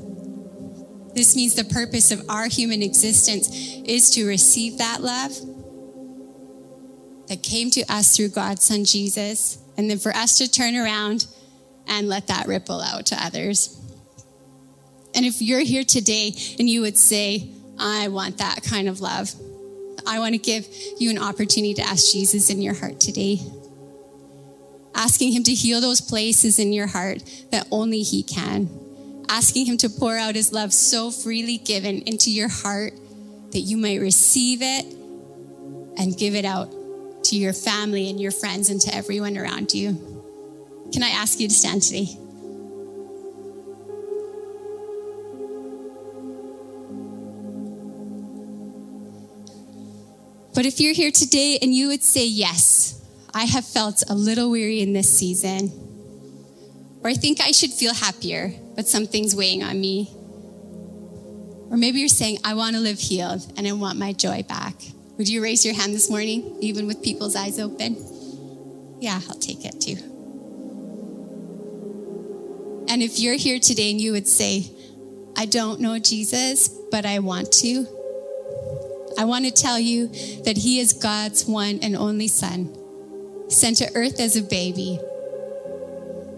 This 1.16 1.34
means 1.34 1.56
the 1.56 1.64
purpose 1.64 2.12
of 2.12 2.22
our 2.28 2.46
human 2.46 2.80
existence 2.80 3.48
is 3.84 4.12
to 4.12 4.24
receive 4.24 4.78
that 4.78 5.00
love 5.00 5.32
that 7.26 7.42
came 7.42 7.70
to 7.72 7.82
us 7.92 8.16
through 8.16 8.28
God's 8.28 8.62
Son 8.62 8.84
Jesus, 8.84 9.58
and 9.76 9.90
then 9.90 9.98
for 9.98 10.14
us 10.14 10.38
to 10.38 10.48
turn 10.48 10.76
around 10.76 11.26
and 11.88 12.08
let 12.08 12.28
that 12.28 12.46
ripple 12.46 12.80
out 12.80 13.06
to 13.06 13.16
others. 13.20 13.74
And 15.14 15.24
if 15.24 15.40
you're 15.40 15.60
here 15.60 15.84
today 15.84 16.32
and 16.58 16.68
you 16.68 16.82
would 16.82 16.96
say, 16.96 17.50
I 17.78 18.08
want 18.08 18.38
that 18.38 18.62
kind 18.62 18.88
of 18.88 19.00
love, 19.00 19.30
I 20.06 20.18
want 20.18 20.34
to 20.34 20.38
give 20.38 20.66
you 20.98 21.10
an 21.10 21.18
opportunity 21.18 21.74
to 21.74 21.82
ask 21.82 22.12
Jesus 22.12 22.50
in 22.50 22.62
your 22.62 22.74
heart 22.74 23.00
today. 23.00 23.38
Asking 24.94 25.32
Him 25.32 25.44
to 25.44 25.52
heal 25.52 25.80
those 25.80 26.00
places 26.00 26.58
in 26.58 26.72
your 26.72 26.86
heart 26.86 27.22
that 27.50 27.68
only 27.70 28.02
He 28.02 28.22
can. 28.22 28.68
Asking 29.28 29.66
Him 29.66 29.76
to 29.78 29.88
pour 29.88 30.16
out 30.16 30.34
His 30.34 30.52
love 30.52 30.72
so 30.72 31.10
freely 31.10 31.58
given 31.58 32.02
into 32.02 32.30
your 32.30 32.48
heart 32.48 32.94
that 33.52 33.60
you 33.60 33.76
might 33.76 34.00
receive 34.00 34.60
it 34.62 34.84
and 35.98 36.16
give 36.16 36.34
it 36.34 36.44
out 36.44 36.72
to 37.24 37.36
your 37.36 37.52
family 37.52 38.08
and 38.08 38.20
your 38.20 38.30
friends 38.30 38.70
and 38.70 38.80
to 38.80 38.94
everyone 38.94 39.36
around 39.36 39.74
you. 39.74 39.92
Can 40.92 41.02
I 41.02 41.10
ask 41.10 41.38
you 41.38 41.48
to 41.48 41.54
stand 41.54 41.82
today? 41.82 42.16
But 50.58 50.66
if 50.66 50.80
you're 50.80 50.92
here 50.92 51.12
today 51.12 51.56
and 51.62 51.72
you 51.72 51.86
would 51.86 52.02
say, 52.02 52.26
Yes, 52.26 53.00
I 53.32 53.44
have 53.44 53.64
felt 53.64 54.02
a 54.10 54.14
little 54.16 54.50
weary 54.50 54.80
in 54.80 54.92
this 54.92 55.08
season, 55.08 55.70
or 57.00 57.10
I 57.10 57.14
think 57.14 57.40
I 57.40 57.52
should 57.52 57.70
feel 57.70 57.94
happier, 57.94 58.52
but 58.74 58.88
something's 58.88 59.36
weighing 59.36 59.62
on 59.62 59.80
me. 59.80 60.10
Or 61.70 61.76
maybe 61.76 62.00
you're 62.00 62.08
saying, 62.08 62.38
I 62.42 62.54
want 62.54 62.74
to 62.74 62.82
live 62.82 62.98
healed 62.98 63.52
and 63.56 63.68
I 63.68 63.72
want 63.74 64.00
my 64.00 64.12
joy 64.12 64.42
back. 64.48 64.74
Would 65.16 65.28
you 65.28 65.40
raise 65.44 65.64
your 65.64 65.76
hand 65.76 65.94
this 65.94 66.10
morning, 66.10 66.56
even 66.60 66.88
with 66.88 67.04
people's 67.04 67.36
eyes 67.36 67.60
open? 67.60 67.94
Yeah, 68.98 69.20
I'll 69.28 69.38
take 69.38 69.64
it 69.64 69.80
too. 69.80 69.94
And 72.88 73.00
if 73.00 73.20
you're 73.20 73.36
here 73.36 73.60
today 73.60 73.92
and 73.92 74.00
you 74.00 74.10
would 74.10 74.26
say, 74.26 74.72
I 75.36 75.46
don't 75.46 75.78
know 75.78 76.00
Jesus, 76.00 76.66
but 76.90 77.06
I 77.06 77.20
want 77.20 77.52
to, 77.62 77.86
I 79.18 79.24
want 79.24 79.44
to 79.44 79.50
tell 79.50 79.78
you 79.78 80.08
that 80.44 80.56
He 80.56 80.80
is 80.80 80.94
God's 80.94 81.44
one 81.44 81.80
and 81.82 81.94
only 81.94 82.28
Son, 82.28 82.74
sent 83.50 83.76
to 83.78 83.90
earth 83.94 84.20
as 84.20 84.36
a 84.36 84.42
baby. 84.42 84.98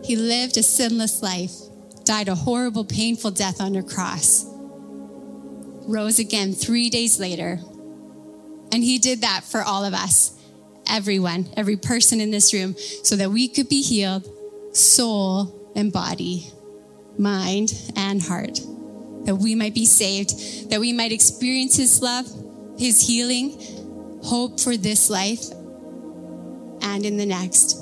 He 0.02 0.16
lived 0.16 0.56
a 0.56 0.62
sinless 0.64 1.22
life, 1.22 1.52
died 2.04 2.28
a 2.28 2.34
horrible, 2.34 2.84
painful 2.84 3.30
death 3.30 3.60
on 3.60 3.76
a 3.76 3.82
cross, 3.84 4.44
rose 5.86 6.18
again 6.18 6.52
three 6.52 6.90
days 6.90 7.20
later 7.20 7.60
and 8.72 8.84
he 8.84 8.98
did 8.98 9.22
that 9.22 9.44
for 9.44 9.62
all 9.62 9.84
of 9.84 9.94
us, 9.94 10.32
everyone, 10.88 11.48
every 11.56 11.76
person 11.76 12.20
in 12.20 12.30
this 12.30 12.52
room, 12.52 12.74
so 13.02 13.16
that 13.16 13.30
we 13.30 13.48
could 13.48 13.68
be 13.68 13.82
healed, 13.82 14.28
soul 14.72 15.72
and 15.74 15.92
body, 15.92 16.50
mind 17.18 17.72
and 17.96 18.22
heart, 18.22 18.60
that 19.24 19.36
we 19.36 19.54
might 19.54 19.74
be 19.74 19.86
saved, 19.86 20.70
that 20.70 20.80
we 20.80 20.92
might 20.92 21.12
experience 21.12 21.76
his 21.76 22.00
love, 22.00 22.26
his 22.80 23.06
healing, 23.06 23.60
hope 24.22 24.58
for 24.58 24.74
this 24.74 25.10
life 25.10 25.44
and 26.80 27.04
in 27.04 27.18
the 27.18 27.26
next. 27.26 27.76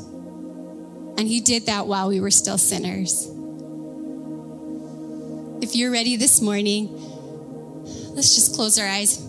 And 1.17 1.21
he 1.21 1.41
did 1.41 1.67
that 1.67 1.87
while 1.87 2.09
we 2.09 2.21
were 2.21 2.33
still 2.33 2.59
sinners. 2.59 3.31
If 5.63 5.77
you're 5.77 5.93
ready 5.93 6.17
this 6.17 6.41
morning, 6.41 6.89
let's 8.15 8.35
just 8.35 8.57
close 8.57 8.77
our 8.77 8.89
eyes 8.89 9.25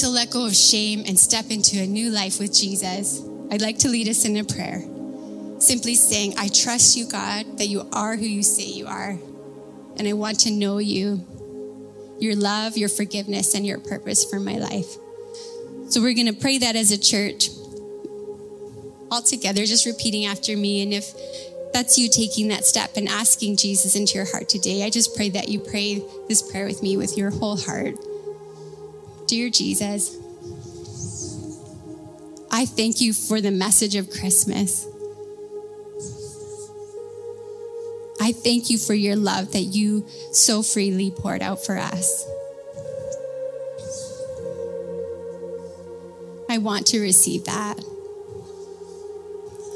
to 0.00 0.08
let 0.08 0.30
go 0.30 0.46
of 0.46 0.56
shame 0.56 1.04
and 1.06 1.18
step 1.18 1.50
into 1.50 1.78
a 1.78 1.86
new 1.86 2.10
life 2.10 2.40
with 2.40 2.54
Jesus, 2.54 3.20
I'd 3.50 3.60
like 3.60 3.78
to 3.80 3.90
lead 3.90 4.08
us 4.08 4.24
in 4.24 4.34
a 4.38 4.44
prayer. 4.44 4.82
Simply 5.60 5.94
saying, 5.94 6.34
I 6.38 6.48
trust 6.48 6.96
you, 6.96 7.06
God, 7.06 7.58
that 7.58 7.66
you 7.66 7.86
are 7.92 8.16
who 8.16 8.24
you 8.24 8.42
say 8.42 8.64
you 8.64 8.86
are. 8.86 9.18
And 9.96 10.08
I 10.08 10.14
want 10.14 10.40
to 10.40 10.50
know 10.50 10.78
you, 10.78 11.24
your 12.18 12.36
love, 12.36 12.76
your 12.76 12.88
forgiveness, 12.88 13.54
and 13.54 13.66
your 13.66 13.78
purpose 13.78 14.24
for 14.24 14.40
my 14.40 14.56
life. 14.56 14.96
So 15.88 16.00
we're 16.00 16.14
going 16.14 16.32
to 16.32 16.40
pray 16.40 16.58
that 16.58 16.76
as 16.76 16.90
a 16.90 16.98
church 16.98 17.50
all 19.10 19.22
together, 19.22 19.64
just 19.64 19.86
repeating 19.86 20.24
after 20.24 20.56
me. 20.56 20.82
And 20.82 20.92
if 20.92 21.12
that's 21.72 21.98
you 21.98 22.08
taking 22.08 22.48
that 22.48 22.64
step 22.64 22.96
and 22.96 23.08
asking 23.08 23.56
Jesus 23.56 23.96
into 23.96 24.14
your 24.14 24.24
heart 24.24 24.48
today, 24.48 24.84
I 24.84 24.90
just 24.90 25.16
pray 25.16 25.28
that 25.30 25.48
you 25.48 25.60
pray 25.60 26.02
this 26.28 26.40
prayer 26.40 26.66
with 26.66 26.82
me 26.82 26.96
with 26.96 27.16
your 27.18 27.30
whole 27.30 27.56
heart. 27.56 27.96
Dear 29.26 29.50
Jesus, 29.50 30.16
I 32.50 32.66
thank 32.66 33.00
you 33.00 33.12
for 33.12 33.40
the 33.40 33.50
message 33.50 33.96
of 33.96 34.10
Christmas. 34.10 34.86
I 38.24 38.32
thank 38.32 38.70
you 38.70 38.78
for 38.78 38.94
your 38.94 39.16
love 39.16 39.52
that 39.52 39.64
you 39.64 40.06
so 40.32 40.62
freely 40.62 41.10
poured 41.10 41.42
out 41.42 41.62
for 41.62 41.76
us. 41.76 42.26
I 46.48 46.56
want 46.56 46.86
to 46.86 47.00
receive 47.00 47.44
that. 47.44 47.84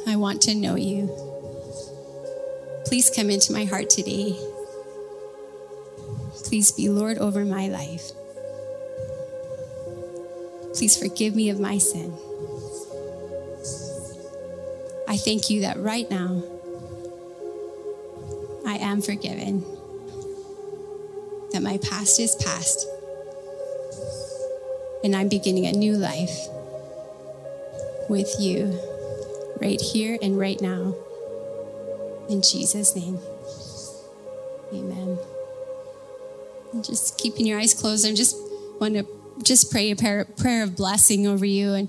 I 0.07 0.17
want 0.17 0.41
to 0.43 0.55
know 0.55 0.77
you. 0.77 1.11
Please 2.87 3.11
come 3.15 3.29
into 3.29 3.53
my 3.53 3.67
heart 3.67 3.91
today. 3.91 4.35
Please 6.45 6.73
be 6.73 6.89
Lord 6.89 7.19
over 7.19 7.45
my 7.45 7.69
life. 7.69 8.13
Please 10.73 10.97
forgive 10.97 11.37
me 11.37 11.51
of 11.51 11.61
my 11.61 11.77
sin. 11.77 12.15
I 15.07 15.19
thank 15.19 15.51
you 15.51 15.61
that 15.61 15.77
right 15.77 16.11
now 16.11 16.43
am 18.99 19.03
forgiven, 19.03 19.65
that 21.53 21.63
my 21.63 21.79
past 21.79 22.19
is 22.19 22.35
past, 22.37 22.87
and 25.05 25.15
I'm 25.15 25.29
beginning 25.29 25.67
a 25.67 25.73
new 25.73 25.95
life 25.95 26.49
with 28.09 28.35
you 28.41 28.79
right 29.61 29.81
here 29.81 30.19
and 30.21 30.39
right 30.39 30.61
now. 30.61 30.95
In 32.29 32.43
Jesus' 32.43 32.97
name, 32.97 33.19
amen. 34.73 35.19
And 36.73 36.85
just 36.85 37.19
keeping 37.19 37.47
your 37.47 37.59
eyes 37.61 37.75
closed, 37.75 38.07
I 38.07 38.13
just 38.13 38.37
want 38.81 38.95
to 38.95 39.07
just 39.43 39.71
pray 39.71 39.93
a 39.93 39.97
prayer, 39.97 40.25
prayer 40.25 40.65
of 40.65 40.77
blessing 40.77 41.27
over 41.27 41.47
you. 41.47 41.73
And 41.73 41.89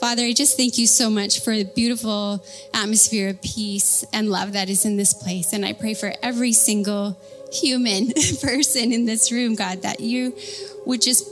Father, 0.00 0.22
I 0.22 0.32
just 0.32 0.56
thank 0.56 0.78
you 0.78 0.86
so 0.86 1.08
much 1.08 1.40
for 1.40 1.56
the 1.56 1.64
beautiful 1.64 2.44
atmosphere 2.72 3.30
of 3.30 3.40
peace 3.42 4.04
and 4.12 4.30
love 4.30 4.52
that 4.52 4.68
is 4.68 4.84
in 4.84 4.96
this 4.96 5.14
place. 5.14 5.52
And 5.52 5.64
I 5.64 5.72
pray 5.72 5.94
for 5.94 6.12
every 6.22 6.52
single 6.52 7.18
human 7.52 8.12
person 8.42 8.92
in 8.92 9.06
this 9.06 9.32
room, 9.32 9.54
God, 9.54 9.82
that 9.82 10.00
you 10.00 10.36
would 10.84 11.00
just 11.00 11.26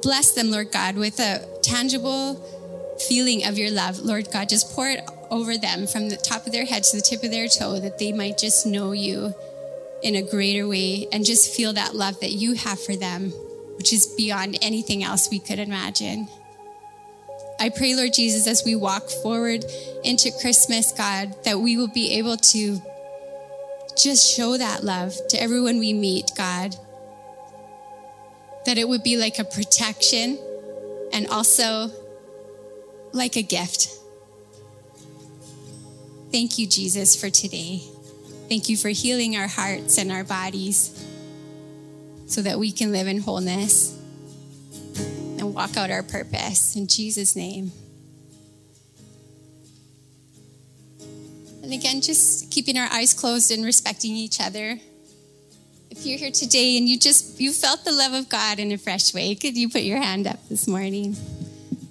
bless 0.00 0.32
them, 0.32 0.50
Lord 0.50 0.70
God, 0.70 0.96
with 0.96 1.18
a 1.18 1.44
tangible 1.62 2.34
feeling 3.08 3.44
of 3.44 3.58
your 3.58 3.70
love. 3.70 3.98
Lord 3.98 4.30
God, 4.32 4.48
just 4.48 4.70
pour 4.74 4.88
it 4.88 5.00
over 5.30 5.56
them 5.56 5.86
from 5.86 6.08
the 6.08 6.16
top 6.16 6.46
of 6.46 6.52
their 6.52 6.64
head 6.64 6.84
to 6.84 6.96
the 6.96 7.02
tip 7.02 7.22
of 7.22 7.30
their 7.30 7.48
toe 7.48 7.80
that 7.80 7.98
they 7.98 8.12
might 8.12 8.38
just 8.38 8.66
know 8.66 8.92
you 8.92 9.34
in 10.02 10.14
a 10.14 10.22
greater 10.22 10.68
way 10.68 11.08
and 11.12 11.24
just 11.24 11.54
feel 11.54 11.72
that 11.72 11.94
love 11.94 12.20
that 12.20 12.32
you 12.32 12.54
have 12.54 12.80
for 12.80 12.94
them 12.94 13.32
which 13.78 13.92
is 13.92 14.06
beyond 14.08 14.58
anything 14.60 15.04
else 15.04 15.30
we 15.30 15.38
could 15.38 15.60
imagine. 15.60 16.28
I 17.60 17.70
pray, 17.70 17.96
Lord 17.96 18.12
Jesus, 18.14 18.46
as 18.46 18.64
we 18.64 18.76
walk 18.76 19.10
forward 19.10 19.64
into 20.04 20.30
Christmas, 20.40 20.92
God, 20.92 21.34
that 21.44 21.58
we 21.58 21.76
will 21.76 21.88
be 21.88 22.18
able 22.18 22.36
to 22.36 22.80
just 23.96 24.32
show 24.32 24.56
that 24.56 24.84
love 24.84 25.14
to 25.30 25.42
everyone 25.42 25.78
we 25.78 25.92
meet, 25.92 26.30
God. 26.36 26.76
That 28.64 28.78
it 28.78 28.88
would 28.88 29.02
be 29.02 29.16
like 29.16 29.40
a 29.40 29.44
protection 29.44 30.38
and 31.12 31.26
also 31.28 31.90
like 33.12 33.36
a 33.36 33.42
gift. 33.42 33.98
Thank 36.30 36.58
you, 36.58 36.66
Jesus, 36.66 37.20
for 37.20 37.28
today. 37.28 37.82
Thank 38.48 38.68
you 38.68 38.76
for 38.76 38.90
healing 38.90 39.36
our 39.36 39.48
hearts 39.48 39.98
and 39.98 40.12
our 40.12 40.22
bodies 40.22 41.04
so 42.26 42.42
that 42.42 42.58
we 42.58 42.70
can 42.70 42.92
live 42.92 43.08
in 43.08 43.18
wholeness 43.18 43.97
walk 45.58 45.76
out 45.76 45.90
our 45.90 46.04
purpose. 46.04 46.76
In 46.76 46.86
Jesus' 46.86 47.34
name. 47.34 47.72
And 51.64 51.72
again, 51.72 52.00
just 52.00 52.52
keeping 52.52 52.78
our 52.78 52.88
eyes 52.92 53.12
closed 53.12 53.50
and 53.50 53.64
respecting 53.64 54.12
each 54.12 54.40
other. 54.40 54.78
If 55.90 56.06
you're 56.06 56.16
here 56.16 56.30
today 56.30 56.78
and 56.78 56.88
you 56.88 56.96
just 56.96 57.40
you 57.40 57.52
felt 57.52 57.84
the 57.84 57.90
love 57.90 58.12
of 58.12 58.28
God 58.28 58.60
in 58.60 58.70
a 58.70 58.78
fresh 58.78 59.12
way, 59.12 59.34
could 59.34 59.56
you 59.56 59.68
put 59.68 59.82
your 59.82 60.00
hand 60.00 60.28
up 60.28 60.48
this 60.48 60.68
morning? 60.68 61.14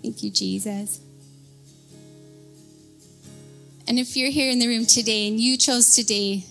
Thank 0.02 0.24
you, 0.24 0.32
Jesus. 0.32 1.02
And 3.86 4.00
if 4.00 4.16
you're 4.16 4.32
here 4.32 4.50
in 4.50 4.60
the 4.60 4.68
room 4.68 4.86
today 4.86 5.28
and 5.28 5.38
you 5.38 5.58
chose 5.58 5.94
today 5.94 6.46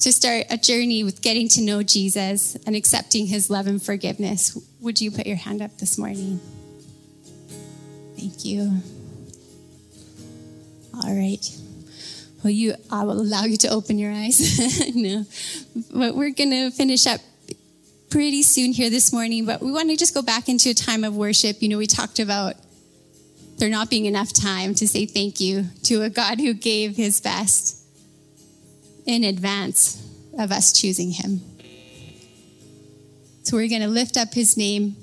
to 0.00 0.12
start 0.12 0.46
a 0.50 0.56
journey 0.56 1.04
with 1.04 1.22
getting 1.22 1.48
to 1.50 1.62
know 1.62 1.82
Jesus 1.82 2.56
and 2.66 2.76
accepting 2.76 3.26
his 3.26 3.50
love 3.50 3.66
and 3.66 3.82
forgiveness, 3.82 4.58
would 4.80 5.00
you 5.00 5.10
put 5.10 5.26
your 5.26 5.36
hand 5.36 5.62
up 5.62 5.78
this 5.78 5.98
morning? 5.98 6.40
Thank 8.18 8.44
you. 8.44 8.80
All 10.94 11.14
right. 11.14 11.44
Well, 12.42 12.52
you, 12.52 12.74
I 12.90 13.04
will 13.04 13.20
allow 13.20 13.44
you 13.44 13.56
to 13.58 13.68
open 13.68 13.98
your 13.98 14.12
eyes. 14.12 14.94
no, 14.94 15.24
but 15.92 16.14
we're 16.14 16.30
going 16.30 16.50
to 16.50 16.70
finish 16.70 17.06
up 17.06 17.20
pretty 18.10 18.42
soon 18.42 18.72
here 18.72 18.90
this 18.90 19.12
morning. 19.12 19.46
But 19.46 19.62
we 19.62 19.72
want 19.72 19.90
to 19.90 19.96
just 19.96 20.14
go 20.14 20.22
back 20.22 20.48
into 20.48 20.70
a 20.70 20.74
time 20.74 21.04
of 21.04 21.16
worship. 21.16 21.60
You 21.60 21.68
know, 21.68 21.78
we 21.78 21.86
talked 21.86 22.18
about 22.18 22.54
there 23.58 23.68
not 23.68 23.90
being 23.90 24.04
enough 24.04 24.32
time 24.32 24.74
to 24.76 24.86
say 24.86 25.06
thank 25.06 25.40
you 25.40 25.64
to 25.84 26.02
a 26.02 26.10
God 26.10 26.38
who 26.38 26.54
gave 26.54 26.96
his 26.96 27.20
best 27.20 27.85
in 29.06 29.24
advance 29.24 30.04
of 30.38 30.52
us 30.52 30.72
choosing 30.78 31.12
Him. 31.12 31.40
So 33.46 33.56
we're 33.56 33.68
going 33.68 33.82
to 33.82 33.88
lift 33.88 34.16
up 34.16 34.34
his 34.34 34.56
name 34.56 34.96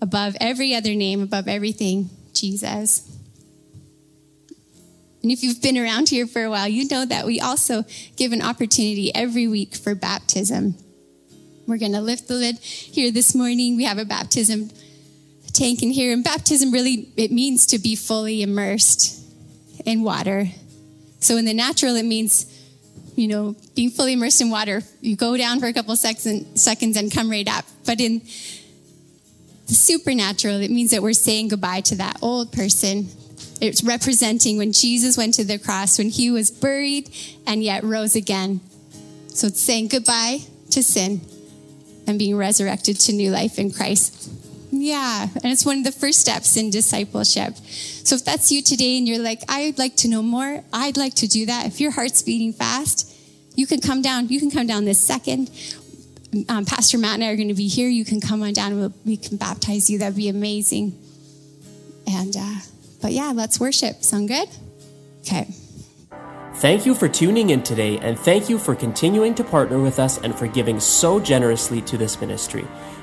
above 0.00 0.36
every 0.40 0.76
other 0.76 0.94
name, 0.94 1.20
above 1.20 1.48
everything, 1.48 2.08
Jesus. 2.32 3.04
And 5.24 5.32
if 5.32 5.42
you've 5.42 5.60
been 5.60 5.76
around 5.76 6.08
here 6.08 6.28
for 6.28 6.44
a 6.44 6.50
while, 6.50 6.68
you 6.68 6.86
know 6.86 7.04
that 7.04 7.26
we 7.26 7.40
also 7.40 7.84
give 8.14 8.30
an 8.30 8.42
opportunity 8.42 9.12
every 9.12 9.48
week 9.48 9.74
for 9.74 9.96
baptism. 9.96 10.76
We're 11.66 11.78
going 11.78 11.94
to 11.94 12.00
lift 12.00 12.28
the 12.28 12.34
lid 12.34 12.58
here 12.60 13.10
this 13.10 13.34
morning. 13.34 13.76
We 13.76 13.82
have 13.86 13.98
a 13.98 14.04
baptism 14.04 14.70
tank 15.52 15.82
in 15.82 15.90
here. 15.90 16.12
And 16.12 16.22
baptism 16.22 16.70
really, 16.70 17.08
it 17.16 17.32
means 17.32 17.66
to 17.66 17.80
be 17.80 17.96
fully 17.96 18.40
immersed 18.40 19.20
in 19.84 20.04
water. 20.04 20.46
So 21.18 21.36
in 21.36 21.44
the 21.44 21.54
natural, 21.54 21.96
it 21.96 22.04
means, 22.04 22.46
you 23.18 23.26
know, 23.26 23.56
being 23.74 23.90
fully 23.90 24.12
immersed 24.12 24.40
in 24.40 24.48
water. 24.48 24.80
You 25.00 25.16
go 25.16 25.36
down 25.36 25.58
for 25.58 25.66
a 25.66 25.72
couple 25.72 25.96
seconds, 25.96 26.62
seconds 26.62 26.96
and 26.96 27.12
come 27.12 27.28
right 27.28 27.48
up. 27.48 27.64
But 27.84 28.00
in 28.00 28.20
the 29.66 29.74
supernatural, 29.74 30.60
it 30.62 30.70
means 30.70 30.92
that 30.92 31.02
we're 31.02 31.14
saying 31.14 31.48
goodbye 31.48 31.80
to 31.80 31.96
that 31.96 32.18
old 32.22 32.52
person. 32.52 33.08
It's 33.60 33.82
representing 33.82 34.56
when 34.56 34.72
Jesus 34.72 35.16
went 35.16 35.34
to 35.34 35.44
the 35.44 35.58
cross, 35.58 35.98
when 35.98 36.10
he 36.10 36.30
was 36.30 36.52
buried 36.52 37.10
and 37.44 37.60
yet 37.60 37.82
rose 37.82 38.14
again. 38.14 38.60
So 39.34 39.48
it's 39.48 39.60
saying 39.60 39.88
goodbye 39.88 40.38
to 40.70 40.82
sin 40.84 41.20
and 42.06 42.20
being 42.20 42.36
resurrected 42.36 43.00
to 43.00 43.12
new 43.12 43.32
life 43.32 43.58
in 43.58 43.72
Christ. 43.72 44.30
Yeah, 44.70 45.28
and 45.34 45.46
it's 45.46 45.64
one 45.64 45.78
of 45.78 45.84
the 45.84 45.92
first 45.92 46.20
steps 46.20 46.56
in 46.56 46.70
discipleship. 46.70 47.56
So 47.56 48.16
if 48.16 48.24
that's 48.24 48.52
you 48.52 48.62
today 48.62 48.98
and 48.98 49.08
you're 49.08 49.18
like, 49.18 49.42
I'd 49.48 49.78
like 49.78 49.96
to 49.96 50.08
know 50.08 50.22
more, 50.22 50.62
I'd 50.72 50.96
like 50.96 51.14
to 51.16 51.26
do 51.26 51.46
that. 51.46 51.66
If 51.66 51.80
your 51.80 51.90
heart's 51.90 52.22
beating 52.22 52.52
fast, 52.52 53.14
you 53.54 53.66
can 53.66 53.80
come 53.80 54.02
down. 54.02 54.28
You 54.28 54.38
can 54.38 54.50
come 54.50 54.66
down 54.66 54.84
this 54.84 54.98
second 54.98 55.50
um, 56.48 56.64
Pastor 56.64 56.98
Matt 56.98 57.14
and 57.14 57.24
I 57.24 57.28
are 57.28 57.36
going 57.36 57.48
to 57.48 57.54
be 57.54 57.68
here. 57.68 57.88
You 57.88 58.04
can 58.04 58.20
come 58.20 58.42
on 58.42 58.52
down. 58.52 58.78
We'll, 58.78 58.92
we 59.04 59.16
can 59.16 59.36
baptize 59.36 59.88
you. 59.88 59.98
That'd 59.98 60.16
be 60.16 60.28
amazing. 60.28 60.98
And, 62.06 62.36
uh, 62.36 62.54
but 63.00 63.12
yeah, 63.12 63.32
let's 63.34 63.60
worship. 63.60 64.02
Sound 64.02 64.28
good? 64.28 64.48
Okay. 65.20 65.48
Thank 66.56 66.86
you 66.86 66.94
for 66.94 67.08
tuning 67.08 67.50
in 67.50 67.62
today, 67.62 67.98
and 67.98 68.18
thank 68.18 68.48
you 68.48 68.58
for 68.58 68.74
continuing 68.74 69.32
to 69.36 69.44
partner 69.44 69.78
with 69.78 70.00
us 70.00 70.18
and 70.18 70.34
for 70.34 70.48
giving 70.48 70.80
so 70.80 71.20
generously 71.20 71.80
to 71.82 71.96
this 71.96 72.20
ministry. 72.20 72.66